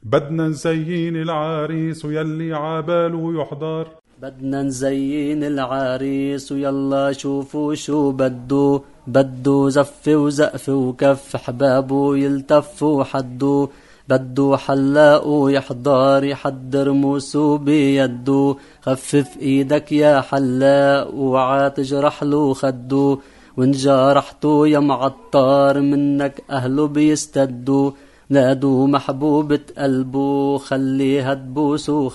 بدنا 0.03 0.49
نزين 0.49 1.17
العريس 1.17 2.05
ويلي 2.05 2.53
عباله 2.53 3.41
يحضر. 3.41 3.87
بدنا 4.23 4.63
نزين 4.63 5.45
العريس 5.45 6.53
ويلا 6.53 7.13
شوفوا 7.13 7.75
شو 7.75 8.11
بدو. 8.11 8.81
بدو 9.07 9.69
زف 9.69 10.09
وزقف 10.09 10.69
وكف 10.69 11.37
حبابه 11.37 12.17
يلتفوا 12.17 13.05
حدو 13.05 13.69
بدو 14.09 14.57
حلاق 14.57 15.27
ويحضر 15.27 16.25
يحضر 16.25 16.93
موسو 16.93 17.57
بيدو 17.57 18.57
خفف 18.83 19.37
إيدك 19.41 19.93
يا 19.93 20.21
حلاق 20.21 21.15
وعاتجرح 21.15 22.23
له 22.23 22.55
خدو 22.55 23.19
وإن 23.57 23.71
جرحته 23.71 24.69
يا 24.69 24.79
معطر 24.79 25.81
منك 25.81 26.43
أهله 26.51 26.87
بيستدوا. 26.87 27.91
نادوا 28.31 28.87
محبوبة 28.87 29.61
قلبه 29.79 30.59
خليها 30.59 31.35
تبوسو 31.35 32.11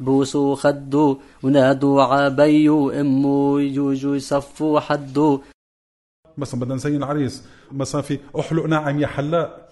بوسو 0.00 0.54
خدو 0.54 1.18
ونادوا 1.42 2.02
عبي 2.02 2.68
وامه 2.68 3.60
يجوجوا 3.60 4.16
يصفوا 4.16 4.80
حدو. 4.80 5.40
مثلا 6.38 6.60
بدنا 6.60 6.74
نزين 6.74 6.96
العريس. 6.96 7.42
مثلا 7.72 8.02
في 8.02 8.18
احلق 8.38 8.64
ناعم 8.66 9.00
يا 9.00 9.06
حلاق 9.06 9.68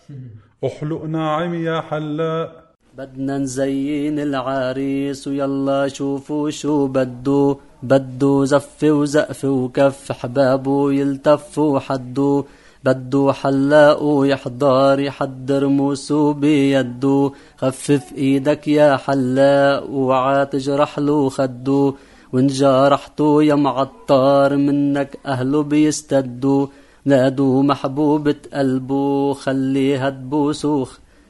احلق 0.64 1.04
ناعم 1.04 1.54
يا 1.54 1.80
حلاق 1.80 2.64
بدنا 2.98 3.38
نزين 3.38 4.18
العريس 4.18 5.28
ويلا 5.28 5.88
شوفوا 5.88 6.50
شو 6.50 6.86
بدو. 6.86 7.56
بدو 7.82 8.44
زف 8.44 8.82
وزقف 8.82 9.44
وكف 9.44 10.12
حبابه 10.12 10.92
يلتفوا 10.92 11.78
حدو. 11.78 12.44
بدو 12.84 13.32
حلاق 13.32 14.00
يحضر 14.24 15.00
يحضر 15.00 15.66
موسو 15.66 16.32
بيدو. 16.32 17.32
خفف 17.58 18.12
إيدك 18.16 18.68
يا 18.68 18.96
حلاق 18.96 19.90
وعا 19.90 20.44
تجرح 20.44 20.98
له 20.98 21.28
خدو. 21.28 21.94
وإن 22.32 22.46
جرحته 22.46 23.42
يا 23.42 23.54
معطر 23.54 24.56
منك 24.56 25.18
اهله 25.26 25.62
بيستدوا 25.62 26.66
نادوا 27.04 27.62
محبوبة 27.62 28.36
قلبه 28.54 29.32
خليها 29.32 30.10
تبوسو 30.10 30.86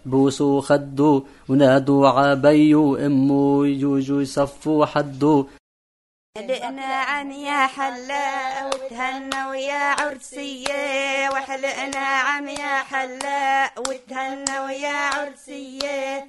بوسو 0.06 0.61
خدو. 0.61 1.23
ونادوا 1.49 2.08
عبي 2.08 2.75
وامه 2.75 3.66
يجوجوا 3.66 4.23
يصفوا 4.23 4.87
حدو. 4.87 5.46
حلقنا 6.38 6.95
عن 6.95 7.33
يا 7.33 7.67
حلاق 7.67 8.67
وتهنى 8.75 9.45
ويا 9.47 9.95
عرسية 10.00 11.29
وحلقنا 11.31 12.07
عن 12.07 12.49
يا 12.49 12.83
حلاق 12.83 13.79
وتهنى 13.88 14.59
ويا 14.61 14.97
عرسية. 14.97 16.29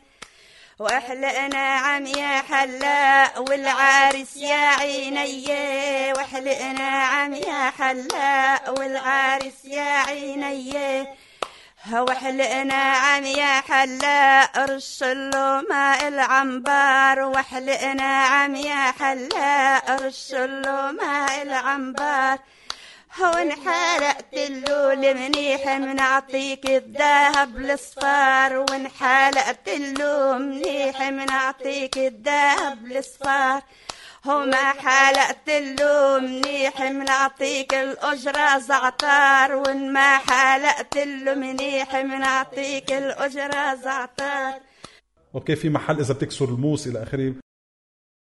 واحلقنا 0.79 1.75
عم 1.75 2.05
يا 2.05 2.41
حلاق 2.41 3.39
والعارس 3.49 4.37
يا 4.37 4.55
عيني 4.55 6.13
واحلقنا 6.13 6.89
عم 6.89 7.33
يا 7.33 7.69
حلاق 7.79 8.79
والعارس 8.79 9.65
يا 9.65 9.91
عيني 10.07 11.07
وحلقنا 11.93 12.73
عم 12.73 13.25
يا 13.25 13.61
حلاق 13.61 14.57
رش 14.57 15.03
له 15.03 15.61
ماء 15.69 16.07
العنبر. 16.07 17.23
وحلقنا 17.23 18.25
عم 18.25 18.55
يا 18.55 18.91
حلاق 18.99 19.91
رش 20.01 20.31
له 20.31 20.91
ماء 20.91 21.41
العنبر. 21.41 22.37
هون 23.21 23.51
حلقت 23.51 24.33
له 24.33 25.13
منيح 25.13 25.67
منعطيك 25.67 26.65
الذهب 26.65 27.57
الصفار 27.57 28.57
وان 28.57 28.87
حلقت 28.99 29.69
له 29.69 30.37
منيح 30.37 31.01
منعطيك 31.01 31.97
الذهب 31.97 32.91
الصفار 32.91 33.61
حلقت 34.85 35.49
له 35.49 36.19
منيح 36.19 36.81
منعطيك 36.81 37.73
الأجرة 37.73 38.59
زعتار. 38.59 39.55
وإن 39.55 39.93
ما 39.93 40.19
له 40.95 41.35
منيح 41.35 41.95
منعطيك 41.95 42.91
الأجرة 42.91 43.75
زعتار. 43.83 44.53
أوكي 45.35 45.55
في 45.55 45.69
محل 45.69 45.99
إذا 45.99 46.13
بتكسر 46.13 46.45
الموس 46.45 46.87
إلى 46.87 47.03
آخره. 47.03 47.33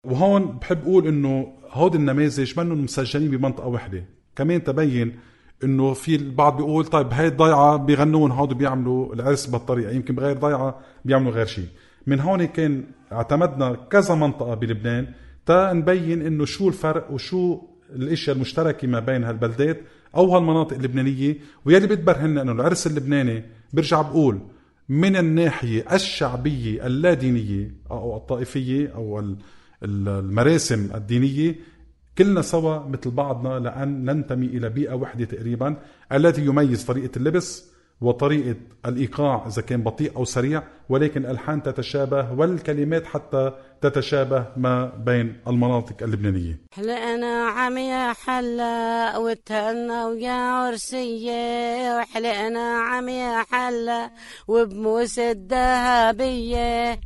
وهون 0.08 0.46
بحب 0.46 0.82
أقول 0.82 1.08
إنه 1.08 1.54
هود 1.70 1.96
النماذج 1.96 2.60
منهم 2.60 2.84
مسجلين 2.84 3.32
بمنطقة 3.32 3.68
وحدة. 3.68 4.04
كمان 4.36 4.64
تبين 4.64 5.20
إنه 5.64 5.94
في 5.94 6.16
البعض 6.16 6.58
بيقول 6.58 6.86
طيب 6.86 7.14
هاي 7.14 7.28
الضيعة 7.28 7.78
بيغنون 7.78 8.32
هود 8.32 8.54
بيعملوا 8.54 9.14
العرس 9.14 9.46
بهالطريقه 9.46 9.92
يمكن 9.92 10.16
بغير 10.16 10.38
ضيعة 10.38 10.80
بيعملوا 11.06 11.32
غير 11.32 11.46
شيء 11.46 11.68
من 12.08 12.20
هون 12.20 12.46
كان 12.46 12.84
اعتمدنا 13.12 13.76
كذا 13.92 14.16
منطقة 14.16 14.54
بلبنان. 14.54 15.23
تا 15.46 15.74
نبين 15.74 16.22
إنه 16.26 16.46
شو 16.46 16.68
الفرق 16.68 17.12
وشو 17.12 17.62
الإشياء 17.96 18.36
المشتركة 18.36 18.88
ما 18.88 19.00
بين 19.00 19.24
هالبلدات 19.24 19.82
أو 20.16 20.36
هالمناطق 20.36 20.76
اللبنانية. 20.76 21.38
واللي 21.66 21.88
بتبرهن 21.88 22.38
إنه 22.38 22.52
العرس 22.52 22.88
اللبناني 22.88 23.44
برجع 23.74 24.02
بقول 24.02 24.40
من 24.90 25.16
الناحية 25.16 25.86
الشعبية 25.92 26.86
اللادينية 26.88 27.72
أو 27.92 28.18
الطائفية 28.18 28.88
أو 28.96 29.20
ال- 29.20 29.36
ال- 29.84 30.08
المراسم 30.10 30.90
الدينية 30.96 31.56
كلنا 32.18 32.42
سوا 32.42 32.88
مثل 32.88 33.12
بعضنا 33.12 33.60
لأن 33.60 34.06
ننتمي 34.06 34.46
إلى 34.46 34.70
بيئة 34.70 34.94
وحدة 34.94 35.26
تقريبا 35.26 35.76
التي 36.12 36.46
يميز 36.46 36.84
طريقة 36.86 37.12
اللبس 37.18 37.73
وطريقة 38.04 38.56
الإيقاع 38.86 39.48
إذا 39.48 39.62
كان 39.62 39.84
بطيء 39.84 40.16
أو 40.16 40.26
سريع 40.26 40.64
ولكن 40.90 41.26
الألحان 41.26 41.64
تتشابه 41.64 42.34
والكلمات 42.34 43.06
حتى 43.06 43.52
تتشابه 43.82 44.46
ما 44.58 44.86
بين 44.86 45.42
المناطق 45.48 46.04
اللبنانية. 46.04 46.60
حلقنا 46.72 47.46
عم 47.48 47.78
يا 47.78 48.14
حلا 48.14 49.18
وتهنا 49.18 50.08
ويا 50.08 50.32
عرسية 50.32 51.98
وحلقنا 51.98 52.78
عم 52.80 53.10
يا 53.10 53.46
حلا 53.52 54.12
وبموس 54.48 55.20
الذهبية. 55.20 57.00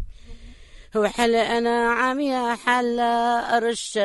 وحلقنا 0.98 1.92
عم 1.92 2.20
يا 2.20 2.58
حلا 2.66 3.60
رش 3.60 3.98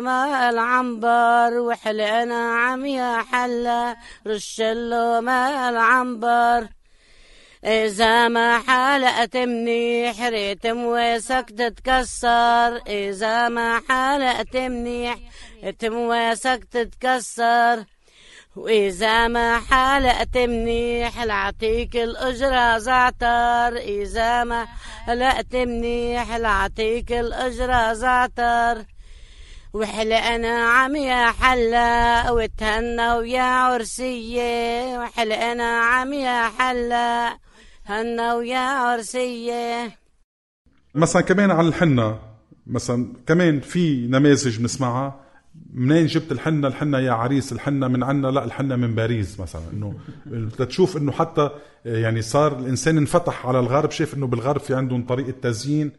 ماء 0.00 0.50
العنبر. 0.50 1.58
وحلقنا 1.58 2.54
عم 2.54 2.86
يا 2.86 3.22
حلا 3.32 3.96
رش 4.26 4.60
ماء 5.20 5.70
العنبر. 5.70 6.68
إذا 7.64 8.28
ما 8.28 8.58
حلقت 8.58 9.36
منيح 9.36 10.22
ريت 10.22 10.66
مواسك 10.66 11.46
تتكسر. 11.58 12.70
إذا 12.86 13.48
ما 13.48 13.80
حلقت 13.88 14.56
منيح 14.56 15.18
تمواسك 15.78 16.60
تتكسر. 16.70 17.84
وإذا 18.56 19.28
ما 19.28 19.60
حلقت 19.60 20.38
منيح 20.38 21.22
لعطيك 21.22 21.96
الأجرة 21.96 22.78
زعتر. 22.78 23.76
إذا 23.76 24.44
ما 24.44 24.66
حلقت 25.06 25.56
منيح 25.56 26.36
لعطيك 26.36 27.12
الأجرة 27.12 27.92
زعتر. 27.92 28.84
وحلقنا 29.72 30.68
عم 30.68 30.96
يا 30.96 31.30
حلا 31.30 32.30
وتهنا 32.30 33.16
ويا 33.16 33.42
عرسية. 33.42 34.98
وحلقنا 34.98 35.80
عم 35.80 36.12
يا 36.12 36.50
حلا 36.58 37.38
هنا 37.86 38.34
ويا 38.34 38.58
عرسية. 38.58 39.90
مثلا 40.94 41.22
كمان 41.22 41.50
على 41.50 41.68
الحنة 41.68 42.18
مثلا 42.66 43.12
كمان 43.26 43.60
في 43.60 44.06
نماذج 44.06 44.58
بنسمعها 44.58 45.20
منين 45.72 46.06
جبت 46.06 46.32
الحنة؟ 46.32 46.68
الحنة 46.68 46.98
يا 46.98 47.12
عريس 47.12 47.52
الحنة 47.52 47.88
من 47.88 48.02
عنا 48.02 48.26
لا 48.28 48.44
الحنة 48.44 48.76
من 48.76 48.94
باريس 48.94 49.40
مثلا. 49.40 49.62
إنه 49.72 49.94
تشوف 50.58 50.96
إنه 50.96 51.12
حتى 51.12 51.50
يعني 51.84 52.22
صار 52.22 52.58
الإنسان 52.58 52.96
انفتح 52.96 53.46
على 53.46 53.60
الغرب 53.60 53.90
شايف 53.90 54.14
إنه 54.14 54.26
بالغرب 54.26 54.60
في 54.60 54.74
عندهم 54.74 55.06
طريقة 55.06 55.34
تزيين 55.42 55.92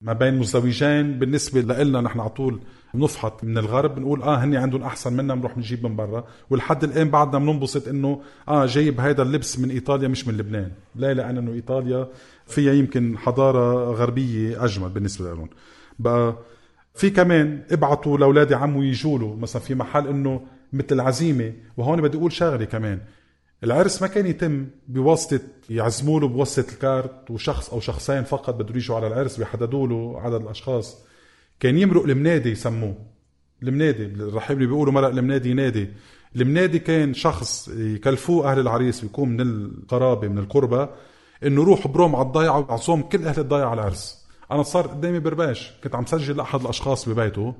ما 0.00 0.12
بين 0.12 0.38
مزدوجين. 0.38 1.18
بالنسبة 1.18 1.60
لنا 1.60 2.00
نحن 2.00 2.20
على 2.20 2.30
طول 2.30 2.60
بنفحط 2.94 3.44
من 3.44 3.58
الغرب 3.58 3.94
بنقول 3.94 4.22
آه 4.22 4.36
هني 4.36 4.56
عندهم 4.56 4.82
أحسن 4.82 5.12
منا 5.12 5.34
بنروح 5.34 5.58
نجيب 5.58 5.86
من 5.86 5.96
برا. 5.96 6.24
ولحد 6.50 6.84
الآن 6.84 7.10
بعدنا 7.10 7.38
بننبسط 7.38 7.88
إنه 7.88 8.22
آه 8.48 8.66
جايب 8.66 9.00
هذا 9.00 9.22
اللبس 9.22 9.58
من 9.58 9.70
إيطاليا 9.70 10.08
مش 10.08 10.28
من 10.28 10.36
لبنان. 10.36 10.70
لا 10.96 11.14
لأن 11.14 11.38
أنه 11.38 11.52
إيطاليا 11.52 12.08
فيها 12.46 12.72
يمكن 12.72 13.18
حضارة 13.18 13.92
غربية 13.92 14.64
أجمل 14.64 14.88
بالنسبة 14.88 15.34
لهم. 15.34 15.48
بقى 15.98 16.36
في 16.98 17.10
كمان 17.10 17.62
ابعتوا 17.70 18.18
لاولادي 18.18 18.54
عمو 18.54 18.82
يجوا 18.82 19.18
له 19.18 19.36
مثلا 19.36 19.62
في 19.62 19.74
محل 19.74 20.08
إنه 20.08 20.40
مثل 20.72 20.86
العزيمة 20.92 21.52
وهون 21.76 22.00
بدي 22.02 22.18
أقول 22.18 22.32
شغلة 22.32 22.64
كمان. 22.64 23.00
العرس 23.64 24.02
ما 24.02 24.08
كان 24.08 24.26
يتم 24.26 24.66
بواسطة 24.88 25.40
يعزموا 25.70 26.20
له 26.20 26.28
بواسطة 26.28 26.72
الكارت 26.72 27.30
وشخص 27.30 27.70
أو 27.70 27.80
شخصين 27.80 28.24
فقط 28.24 28.54
بده 28.54 28.74
يجوا 28.76 28.96
على 28.96 29.06
العرس 29.06 29.36
بيحددوا 29.36 29.86
له 29.86 30.20
عدد 30.20 30.42
الأشخاص. 30.42 31.04
كان 31.60 31.78
يمرق 31.78 32.04
المنادي 32.04 32.50
يسموه. 32.50 32.94
المنادي 33.62 34.04
الرحيب 34.04 34.56
اللي 34.56 34.68
بيقولوا 34.68 34.92
مرق 34.92 35.08
المنادي 35.08 35.54
نادي. 35.54 35.88
المنادي 36.36 36.78
كان 36.78 37.14
شخص 37.14 37.68
يكلفوه 37.68 38.52
أهل 38.52 38.58
العريس 38.58 39.00
بيكون 39.00 39.28
من 39.28 39.40
القرابة 39.40 40.28
من 40.28 40.38
القربة 40.38 40.88
إنه 41.44 41.64
روح 41.64 41.86
بروم 41.86 42.16
على 42.16 42.26
الضيعة 42.26 42.58
وعصوم 42.58 43.02
كل 43.02 43.26
أهل 43.26 43.40
الضيعة 43.40 43.68
على 43.68 43.80
العرس. 43.80 44.27
أنا 44.52 44.62
صار 44.62 44.86
قدامي 44.86 45.18
برباش 45.18 45.72
كنت 45.84 45.94
عم 45.94 46.06
سجل 46.06 46.36
لأحد 46.36 46.60
الأشخاص 46.60 47.08
ببيته. 47.08 47.54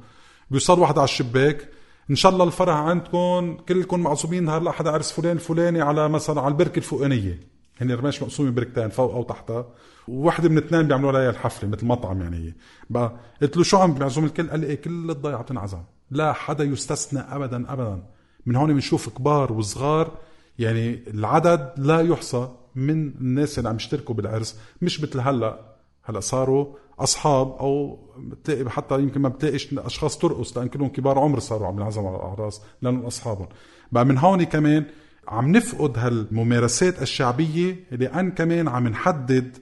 بيوصل 0.50 0.78
واحد 0.78 0.98
على 0.98 1.04
الشباك. 1.04 1.68
إن 2.10 2.16
شاء 2.16 2.32
الله 2.32 2.44
الفرح 2.44 2.76
عندكم 2.76 3.56
كلكم 3.68 4.00
معصومين 4.00 4.44
نهار 4.44 4.62
الأحد 4.62 4.86
عرس 4.86 5.12
فلان 5.12 5.36
الفلاني 5.36 5.80
على 5.80 6.08
مثلا 6.08 6.40
على 6.40 6.52
البركة 6.52 6.76
الفوقانية. 6.78 7.40
هن 7.80 7.92
رماش 7.92 8.22
مقسومين 8.22 8.54
بركتين 8.54 8.88
فوق 8.88 9.14
أو 9.14 9.22
تحتها. 9.22 9.66
وواحدة 10.08 10.48
من 10.48 10.58
اثنين 10.58 10.82
بيعملوا 10.82 11.10
عليها 11.12 11.30
الحفلة 11.30 11.68
مثل 11.68 11.86
مطعم 11.86 12.22
يعني. 12.22 12.54
بقى 12.90 13.12
قلت 13.42 13.56
له 13.56 13.62
شو 13.62 13.76
عم 13.76 13.94
بيعزم 13.94 14.24
الكل؟ 14.24 14.50
قال 14.50 14.60
لي 14.60 14.66
إيه 14.66 14.82
كل 14.82 15.10
الضيعه 15.10 15.42
بتنعزم 15.42 15.82
لا 16.10 16.32
حدا 16.32 16.64
يستثنى 16.64 17.20
ابدا 17.20 17.72
ابدا. 17.72 18.02
من 18.46 18.56
هون 18.56 18.72
بنشوف 18.74 19.08
كبار 19.08 19.52
وصغار. 19.52 20.18
يعني 20.58 21.02
العدد 21.08 21.72
لا 21.76 22.00
يحصى 22.00 22.48
من 22.74 23.08
الناس 23.08 23.58
اللي 23.58 23.68
عم 23.68 23.76
يشتركوا 23.76 24.14
بالعرس 24.14 24.58
مش 24.82 25.00
مثل 25.00 25.20
هلأ 25.20 25.67
هلا 26.08 26.20
صاروا 26.20 26.66
أصحاب 26.98 27.46
أو 27.48 27.98
بتلاقي 28.18 28.70
حتى 28.70 29.00
يمكن 29.00 29.20
ما 29.20 29.28
بتلاقيش 29.28 29.74
أشخاص 29.78 30.18
ترقص 30.18 30.58
لأن 30.58 30.68
كلهم 30.68 30.88
كبار 30.88 31.18
عمر 31.18 31.38
صاروا 31.38 31.66
عم 31.66 31.76
ينعزموا 31.76 32.08
على 32.08 32.16
الأعراس 32.16 32.60
لأنهم 32.82 33.04
أصحابهم. 33.06 33.48
بقى 33.92 34.04
من 34.04 34.18
هون 34.18 34.42
كمان 34.44 34.84
عم 35.28 35.52
نفقد 35.56 35.98
هالممارسات 35.98 37.02
الشعبية 37.02 37.76
لأن 37.90 38.30
كمان 38.30 38.68
عم 38.68 38.88
نحدد 38.88 39.56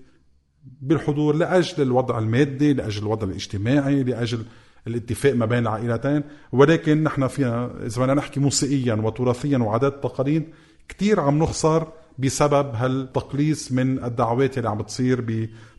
بالحضور 0.83 1.35
لأجل 1.37 1.83
الوضع 1.83 2.19
المادي 2.19 2.73
لأجل 2.73 3.03
الوضع 3.03 3.27
الاجتماعي 3.27 4.03
لأجل 4.03 4.45
الاتفاق 4.87 5.35
ما 5.35 5.47
بين 5.47 5.59
العائلتين. 5.59 6.23
ولكن 6.53 7.03
نحن 7.03 7.27
فينا 7.27 7.71
إذا 7.87 8.03
بدنا 8.03 8.15
نحكي 8.15 8.41
موسيقيا 8.41 8.95
وتراثيا 8.95 9.59
وعادات 9.59 10.05
وتقاليد 10.05 10.45
كتير 10.89 11.21
عم 11.21 11.39
نخسر 11.39 11.87
بسبب 12.19 12.75
هالتقليص 12.75 13.73
من 13.73 14.05
الدعوات 14.05 14.59
اللي 14.59 14.69
عم 14.69 14.79
بتصير 14.79 15.21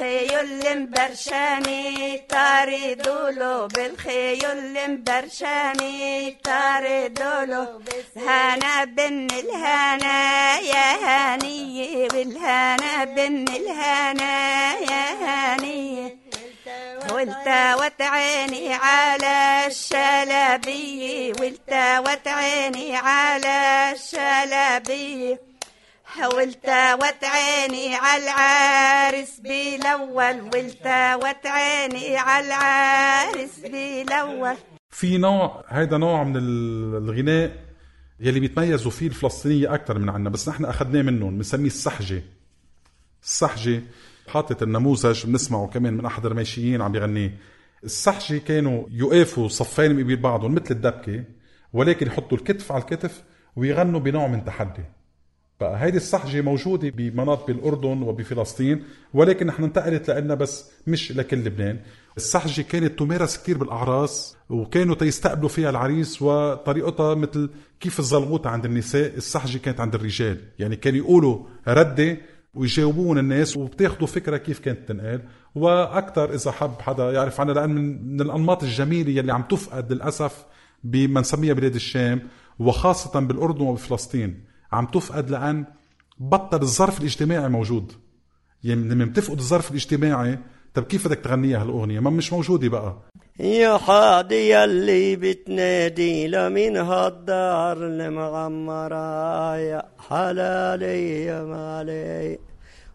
بالخيول 0.00 0.86
برشاني 0.86 2.18
طاري 2.28 2.94
دولو 2.94 3.66
بالخيول 3.66 4.96
برشاني 4.96 6.36
طاري 6.44 7.08
دولو 7.08 7.82
هانا 8.16 8.84
بن 8.84 9.26
الهانا 9.30 10.58
يا 10.58 10.88
هاني 11.04 12.08
بالهانا 12.08 13.04
بن 13.04 13.44
الهانا 13.48 14.72
يا 14.72 15.04
هاني. 15.22 16.18
والتوت 17.12 18.02
عيني 18.02 18.74
على 18.74 19.66
الشلبي 19.66 21.32
والتوت 21.40 22.28
عيني 22.28 22.96
على 22.96 23.92
الشلبي. 23.92 25.49
والتوت 26.18 27.24
عيني 27.24 27.94
على 27.94 28.24
العارس 28.24 29.40
بالأول 29.40 30.40
والتوت 30.40 31.46
عيني 31.46 32.16
على 32.16 32.46
العارس 32.46 33.58
بالأول. 33.60 34.54
في 34.90 35.18
نوع 35.18 35.64
هيدا 35.68 35.98
نوع 35.98 36.24
من 36.24 36.36
ال- 36.36 36.94
الغناء 36.96 37.52
يلي 38.20 38.40
بيتميزوا 38.40 38.90
فيه 38.90 39.06
الفلسطينية 39.06 39.74
أكثر 39.74 39.98
من 39.98 40.08
عنا 40.08 40.30
بس 40.30 40.48
نحن 40.48 40.64
أخذناه 40.64 41.02
منهم 41.02 41.36
بنسميه 41.36 41.66
السحجة. 41.66 42.22
السحجة 43.22 43.82
حاطط 44.28 44.62
النموذج 44.62 45.26
بنسمعه 45.26 45.66
كمان 45.66 45.94
من 45.94 46.06
أحد 46.06 46.26
الرميشيين 46.26 46.82
عم 46.82 46.92
بيغنيه. 46.92 47.38
السحجة 47.84 48.38
كانوا 48.38 48.84
يقفوا 48.90 49.48
صفين 49.48 49.92
قبيل 50.02 50.16
بعضهم 50.16 50.54
مثل 50.54 50.70
الدبكة 50.70 51.24
ولكن 51.72 52.06
يحطوا 52.06 52.38
الكتف 52.38 52.72
على 52.72 52.80
الكتف 52.82 53.22
ويغنوا 53.56 54.00
بنوع 54.00 54.26
من 54.26 54.44
تحدي. 54.44 54.82
بقى 55.60 55.82
هيدي 55.84 55.96
السحجة 55.96 56.40
موجودة 56.40 56.88
بمناطق 56.88 57.46
بالأردن 57.46 58.02
وبفلسطين 58.02 58.82
ولكن 59.14 59.46
نحن 59.46 59.64
انتقلت 59.64 60.10
لنا 60.10 60.34
بس 60.34 60.70
مش 60.86 61.12
لكل 61.12 61.36
لبنان. 61.36 61.78
السحجة 62.16 62.62
كانت 62.62 62.98
تمارس 62.98 63.36
كتير 63.38 63.58
بالأعراس 63.58 64.36
وكانوا 64.50 64.94
تيستقبلوا 64.94 65.48
فيها 65.48 65.70
العريس 65.70 66.22
وطريقتها 66.22 67.14
مثل 67.14 67.50
كيف 67.80 67.98
الزلغوطة 67.98 68.50
عند 68.50 68.64
النساء 68.64 69.16
السحجة 69.16 69.58
كانت 69.58 69.80
عند 69.80 69.94
الرجال. 69.94 70.38
يعني 70.58 70.76
كانوا 70.76 70.98
يقولوا 70.98 71.38
ردة 71.68 72.18
ويجاوبون 72.54 73.18
الناس 73.18 73.56
وبتاخذوا 73.56 74.06
فكرة 74.06 74.36
كيف 74.36 74.58
كانت 74.58 74.88
تنقال. 74.88 75.20
وأكثر 75.54 76.34
إذا 76.34 76.50
حب 76.50 76.74
حدا 76.80 77.12
يعرف 77.12 77.40
عنها 77.40 77.54
لأن 77.54 77.70
من 77.70 78.12
من 78.12 78.20
الأنماط 78.20 78.62
الجميلة 78.62 79.10
يلي 79.10 79.32
عم 79.32 79.42
تفقد 79.42 79.92
للأسف 79.92 80.44
بما 80.84 81.20
نسميها 81.20 81.52
بلاد 81.52 81.74
الشام 81.74 82.20
وخاصة 82.58 83.20
بالأردن 83.20 83.62
وبفلسطين. 83.64 84.49
عم 84.72 84.86
تفقد 84.86 85.30
لأن 85.30 85.64
بطل 86.18 86.62
الظرف 86.62 87.00
الاجتماعي 87.00 87.48
موجود. 87.48 87.92
يعني 88.64 88.88
لما 88.88 89.04
بتفقد 89.04 89.38
الظرف 89.38 89.70
الاجتماعي 89.70 90.38
طب 90.74 90.82
كيف 90.82 91.08
بدك 91.08 91.18
تغنيها 91.18 91.62
هالأغنية؟ 91.62 92.00
ما 92.00 92.10
مش 92.10 92.32
موجودة 92.32 92.68
بقى. 92.68 92.96
يا 93.40 93.78
حادي 93.78 94.64
اللي 94.64 95.16
بتنادي 95.16 96.28
لمن 96.28 96.76
هالدار 96.76 97.76
المعمرة 97.76 99.56
يا 99.56 99.82
حلالي 100.08 101.24
يا 101.24 101.42
مالي. 101.44 102.38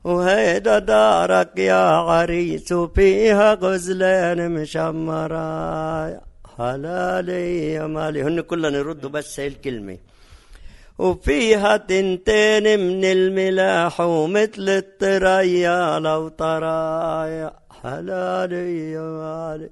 وهيدا 0.04 0.80
دارك 0.80 1.60
يا 1.60 1.86
عريس 2.10 2.72
وفيها 2.72 3.54
غزلان 3.54 4.52
مشمرة. 4.52 6.08
يا 6.08 6.22
حلالي 6.58 7.74
يا 7.74 7.88
مالي. 7.88 8.24
هن 8.24 8.42
كلهم 8.42 8.74
يردوا 8.74 9.10
بس 9.10 9.40
هاي 9.40 9.48
الكلمة. 9.48 9.98
وفيها 11.00 11.78
تنتين 11.78 12.80
من 12.80 13.06
الملاح 13.06 14.02
ومثل 14.02 14.70
الطريا 14.70 16.00
لو 16.00 16.28
طرايا. 16.28 17.54
حلالي 17.84 18.92
يا 18.92 19.02
مالي 19.02 19.70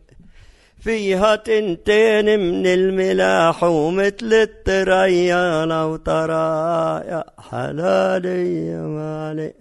فيها 0.80 1.36
تنتين 1.36 2.40
من 2.40 2.68
الملاح 2.68 3.64
ومثل 3.64 4.34
الطريا 4.34 5.66
لو 5.66 5.96
طرايا. 5.96 7.24
حلالي 7.52 8.76
مالي 8.76 9.54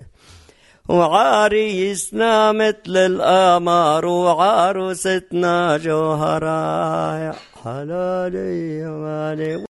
وعريسنا 0.88 2.52
مثل 2.52 2.96
القمر 2.96 4.06
وعروستنا 4.06 5.76
جوهرايا. 5.76 7.34
حلالي 7.64 8.78
يا 8.78 8.88
مالي 8.88 9.71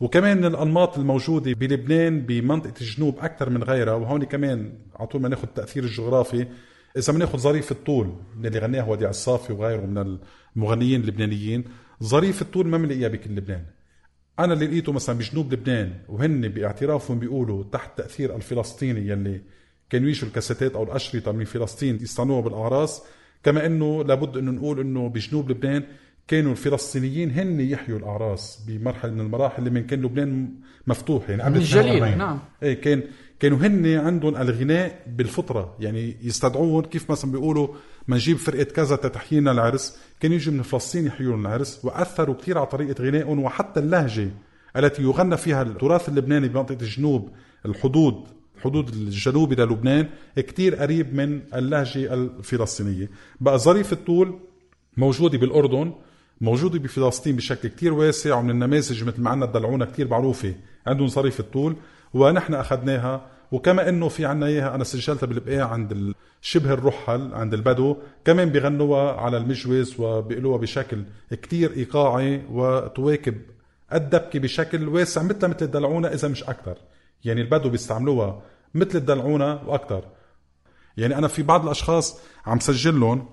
وكمان 0.00 0.36
من 0.36 0.44
الأنماط 0.44 0.98
الموجودة 0.98 1.52
بلبنان 1.52 2.20
بمنطقة 2.20 2.74
الجنوب 2.80 3.18
أكثر 3.18 3.50
من 3.50 3.62
غيرها 3.62 3.94
وهون 3.94 4.24
كمان 4.24 4.72
على 4.96 5.06
طول 5.06 5.20
ما 5.20 5.28
ناخذ 5.28 5.42
التاثير 5.42 5.84
الجغرافي 5.84 6.46
إذا 6.96 7.12
بناخذ 7.12 7.38
ظريف 7.38 7.72
الطول 7.72 8.14
من 8.36 8.46
اللي 8.46 8.58
غناه 8.58 8.88
وديع 8.88 9.10
الصافي 9.10 9.52
وغيره 9.52 9.86
من 9.86 10.18
المغنيين 10.56 11.00
اللبنانيين 11.00 11.64
ظريف 12.02 12.42
الطول 12.42 12.68
ما 12.68 12.78
بنلاقيها 12.78 13.08
بكل 13.08 13.30
لبنان. 13.30 13.64
أنا 14.38 14.54
اللي 14.54 14.66
لقيته 14.66 14.92
مثلا 14.92 15.18
بجنوب 15.18 15.52
لبنان 15.52 15.94
وهن 16.08 16.48
باعترافهم 16.48 17.18
بيقولوا 17.18 17.64
تحت 17.72 17.98
تأثير 17.98 18.36
الفلسطيني 18.36 19.08
يلي 19.08 19.40
كانوا 19.90 20.08
يجوا 20.08 20.28
الكاسيتات 20.28 20.74
أو 20.74 20.82
الاشرطه 20.82 21.32
من 21.32 21.44
فلسطين 21.44 21.96
يستعملوها 22.02 22.40
بالاعراس 22.40 23.02
كما 23.42 23.66
إنه 23.66 24.04
لابد 24.04 24.36
إنه 24.36 24.50
نقول 24.50 24.80
إنه 24.80 25.08
بجنوب 25.08 25.50
لبنان 25.50 25.84
كانوا 26.30 26.52
الفلسطينيين 26.52 27.30
هن 27.30 27.60
يحيوا 27.60 27.98
الأعراس 27.98 28.58
بمرحلة 28.66 29.12
من 29.12 29.20
المراحل 29.20 29.64
لما 29.64 29.80
كان 29.80 30.02
لبنان 30.02 30.54
مفتوح 30.86 31.30
يعني 31.30 31.42
قبل 31.42 31.56
الجليل 31.56 31.82
48. 31.98 32.18
نعم. 32.18 32.38
إيه 32.62 32.80
كان 32.80 33.02
كانوا 33.40 33.58
هن 33.58 33.86
عندهم 33.86 34.36
الغناء 34.36 35.02
بالفطرة 35.06 35.76
يعني 35.80 36.16
يستدعون 36.22 36.84
كيف 36.84 37.10
مثلا 37.10 37.32
بيقولوا 37.32 37.68
ما 38.08 38.16
نجيب 38.16 38.36
فرقة 38.36 38.64
كذا 38.64 38.96
تتحيي 38.96 39.40
لنا 39.40 39.52
العرس. 39.52 39.98
كانوا 40.20 40.36
يجوا 40.36 40.54
من 40.54 40.62
فلسطين 40.62 41.06
يحيوا 41.06 41.36
العرس 41.36 41.84
وأثروا 41.84 42.34
كثير 42.34 42.58
على 42.58 42.66
طريقة 42.66 43.04
غنائهم 43.04 43.38
وحتى 43.38 43.80
اللهجة 43.80 44.28
التي 44.76 45.02
يغنى 45.02 45.36
فيها 45.36 45.62
التراث 45.62 46.08
اللبناني 46.08 46.48
بمنطقة 46.48 46.78
الجنوب 46.82 47.30
الحدود 47.66 48.24
الحدود 48.56 48.88
الجنوبي 48.88 49.54
للبنان 49.54 50.08
كتير 50.36 50.76
قريب 50.76 51.14
من 51.14 51.40
اللهجة 51.54 52.14
الفلسطينية. 52.14 53.10
بقى 53.40 53.58
ظريف 53.58 53.92
الطول 53.92 54.38
موجودة 54.96 55.38
بالأردن 55.38 55.92
موجودة 56.40 56.78
بفلسطين 56.78 57.36
بشكل 57.36 57.68
كتير 57.68 57.92
واسع 57.92 58.34
ومن 58.34 58.50
النماذج 58.50 59.04
مثل 59.04 59.22
ما 59.22 59.30
عنا 59.30 59.44
الدلعونة 59.44 59.84
كتير 59.84 60.08
معروفة. 60.08 60.54
عندهم 60.86 61.08
ظريف 61.08 61.40
الطول 61.40 61.76
ونحن 62.14 62.54
أخذناها. 62.54 63.26
وكما 63.52 63.88
إنه 63.88 64.08
في 64.08 64.26
عنا 64.26 64.46
إياها 64.46 64.74
أنا 64.74 64.84
سجلتها 64.84 65.26
بالبقاع 65.26 65.68
عند 65.68 66.14
شبه 66.40 66.72
الرحل 66.72 67.34
عند 67.34 67.54
البدو. 67.54 67.96
كمان 68.24 68.50
بغنوها 68.50 69.12
على 69.12 69.36
المجوز 69.36 70.00
وبيقولوها 70.00 70.58
بشكل 70.58 71.04
كتير 71.30 71.72
إيقاعي 71.76 72.42
وتواكب 72.50 73.40
الدبكة 73.92 74.38
بشكل 74.38 74.88
واسع 74.88 75.22
مثل 75.22 75.48
مثل 75.48 75.64
الدلعونة 75.64 76.08
إذا 76.08 76.28
مش 76.28 76.44
أكثر 76.44 76.78
يعني 77.24 77.40
البدو 77.40 77.68
بيستعملوها 77.68 78.42
مثل 78.74 78.98
الدلعونة 78.98 79.68
وأكثر 79.68 80.04
يعني 80.96 81.18
أنا 81.18 81.28
في 81.28 81.42
بعض 81.42 81.64
الأشخاص 81.64 82.20
عم 82.46 82.60
سجلهم 82.60 83.28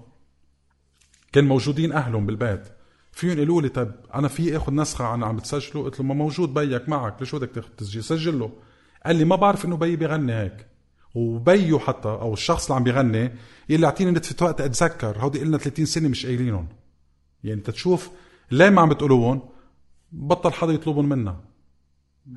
كان 1.32 1.48
موجودين 1.48 1.92
أهلهم 1.92 2.26
بالبيت. 2.26 2.77
فيهم 3.18 3.38
يقولوا 3.38 3.62
لي 3.62 3.70
طب 3.70 3.92
أنا 4.16 4.28
في 4.28 4.58
آخذ 4.58 4.74
نسخة 4.74 5.06
عن 5.06 5.24
عم 5.24 5.36
بتسجله 5.36 5.84
قلت 5.84 6.00
له 6.00 6.06
ما 6.06 6.14
موجود 6.14 6.54
بيك 6.54 6.90
معك 6.90 7.16
ليش 7.20 7.36
بدك 7.36 7.50
تاخذ 7.52 7.70
تسجيل 7.78 8.04
سجله؟ 8.04 8.52
قال 9.06 9.16
لي 9.16 9.26
ما 9.26 9.36
بعرف 9.36 9.66
إنه 9.66 9.78
بيي 9.78 9.96
بيغني 9.96 10.34
هيك. 10.34 10.68
وبيو 11.16 11.80
حتى 11.80 12.10
أو 12.10 12.34
الشخص 12.34 12.66
اللي 12.66 12.76
عم 12.76 12.84
بيغني 12.84 13.32
يقول 13.70 13.82
لي 13.82 13.86
أعطيني 13.86 14.12
نتفة 14.12 14.46
وقت 14.46 14.62
أتذكر 14.62 15.18
هودي 15.20 15.40
قلنا 15.40 15.58
30 15.58 15.86
سنة 15.86 16.10
مش 16.10 16.26
قايلينهم. 16.26 16.68
يعني 17.44 17.60
أنت 17.60 17.70
تشوف 17.70 18.10
ليه 18.52 18.70
ما 18.70 18.82
عم 18.82 18.90
بتقولوهم؟ 18.90 19.42
بطل 20.12 20.54
حدا 20.54 20.74
يطلبهم 20.74 21.10
منا 21.10 21.40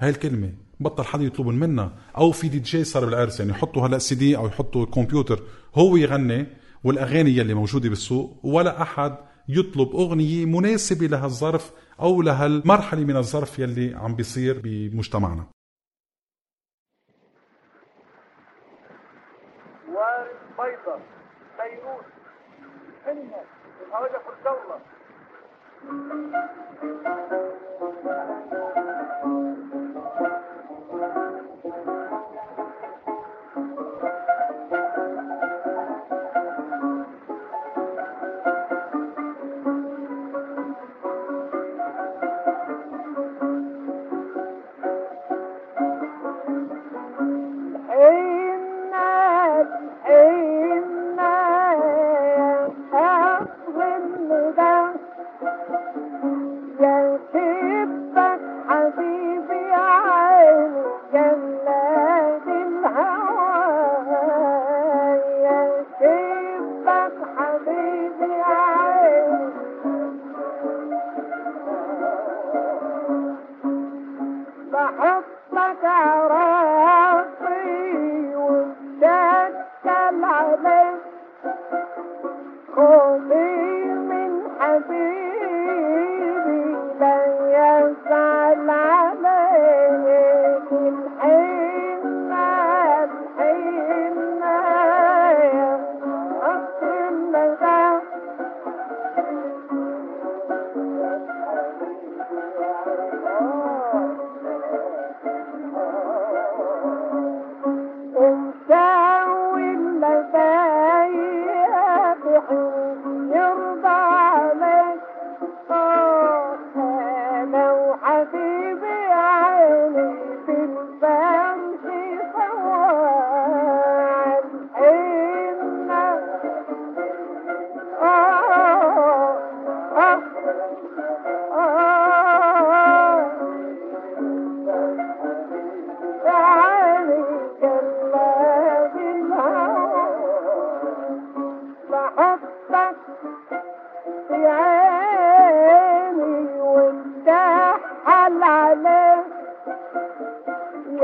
هاي 0.00 0.10
الكلمة 0.10 0.52
بطل 0.80 1.04
حدا 1.04 1.24
يطلبهم 1.24 1.54
منا 1.54 1.92
أو 2.16 2.32
في 2.32 2.48
دي 2.48 2.58
جي 2.58 2.84
صار 2.84 3.04
بالعرس 3.04 3.40
يعني 3.40 3.52
يحطوا 3.52 3.86
هلا 3.86 3.98
سي 3.98 4.14
دي 4.14 4.36
أو 4.36 4.46
يحطوا 4.46 4.86
كمبيوتر 4.86 5.42
هو 5.74 5.96
يغني 5.96 6.46
والأغاني 6.84 7.36
يلي 7.36 7.54
موجودة 7.54 7.88
بالسوق 7.88 8.40
ولا 8.42 8.82
أحد 8.82 9.29
يطلب 9.48 9.88
أغنية 9.94 10.46
مناسبة 10.46 11.07
لهالظرف 11.07 11.72
أو 12.00 12.22
لهالمرحلة 12.22 13.05
من 13.05 13.16
الظرف 13.16 13.59
يلي 13.59 13.94
عم 13.94 14.14
بيصير 14.14 14.61
بمجتمعنا. 14.64 15.46
والبيضة 19.88 21.00
بيروت 21.59 22.05
حنة 23.05 23.44
الهواجة 23.87 24.20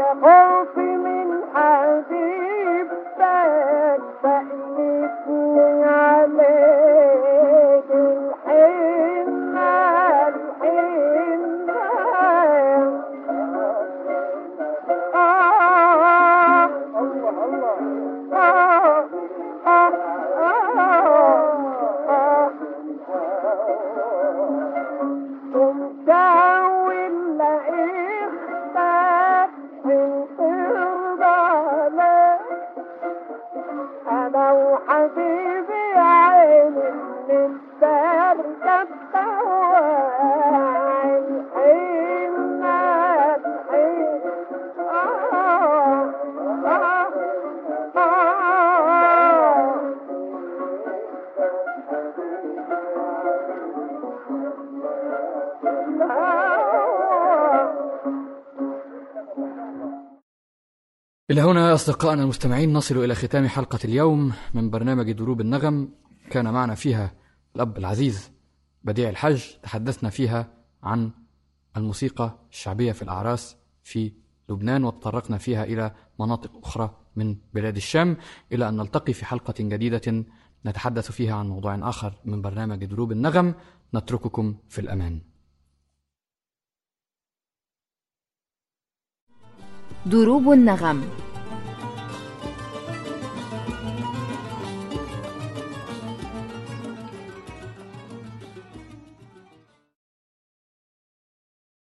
يا 0.07 0.46
إلى 61.37 61.45
هنا 61.45 61.75
أصدقائنا 61.75 62.23
المستمعين 62.23 62.73
نصل 62.73 63.05
إلى 63.05 63.15
ختام 63.15 63.49
حلقة 63.49 63.79
اليوم 63.85 64.33
من 64.55 64.71
برنامج 64.71 65.13
دروب 65.13 65.41
النغم. 65.41 65.89
كان 66.31 66.53
معنا 66.53 66.75
فيها 66.75 67.15
الأب 67.57 67.79
العزيز 67.79 68.31
بديع 68.85 69.09
الحج 69.09 69.43
تحدثنا 69.63 70.11
فيها 70.11 70.53
عن 70.83 71.11
الموسيقى 71.77 72.39
الشعبية 72.51 72.93
في 72.93 73.03
الأعراس 73.03 73.57
في 73.83 74.13
لبنان 74.49 74.85
وتطرقنا 74.85 75.39
فيها 75.39 75.65
إلى 75.65 75.95
مناطق 76.21 76.67
أخرى 76.67 76.97
من 77.17 77.37
بلاد 77.55 77.77
الشام. 77.77 78.17
إلى 78.53 78.69
أن 78.69 78.77
نلتقي 78.77 79.13
في 79.13 79.25
حلقة 79.25 79.55
جديدة 79.59 80.25
نتحدث 80.67 81.13
فيها 81.13 81.35
عن 81.35 81.49
موضوع 81.49 81.89
آخر 81.89 82.15
من 82.25 82.43
برنامج 82.43 82.85
دروب 82.85 83.13
النغم. 83.13 83.55
نترككم 83.95 84.57
في 84.69 84.81
الأمان. 84.81 85.21
دروب 90.07 90.53
النغم. 90.53 91.26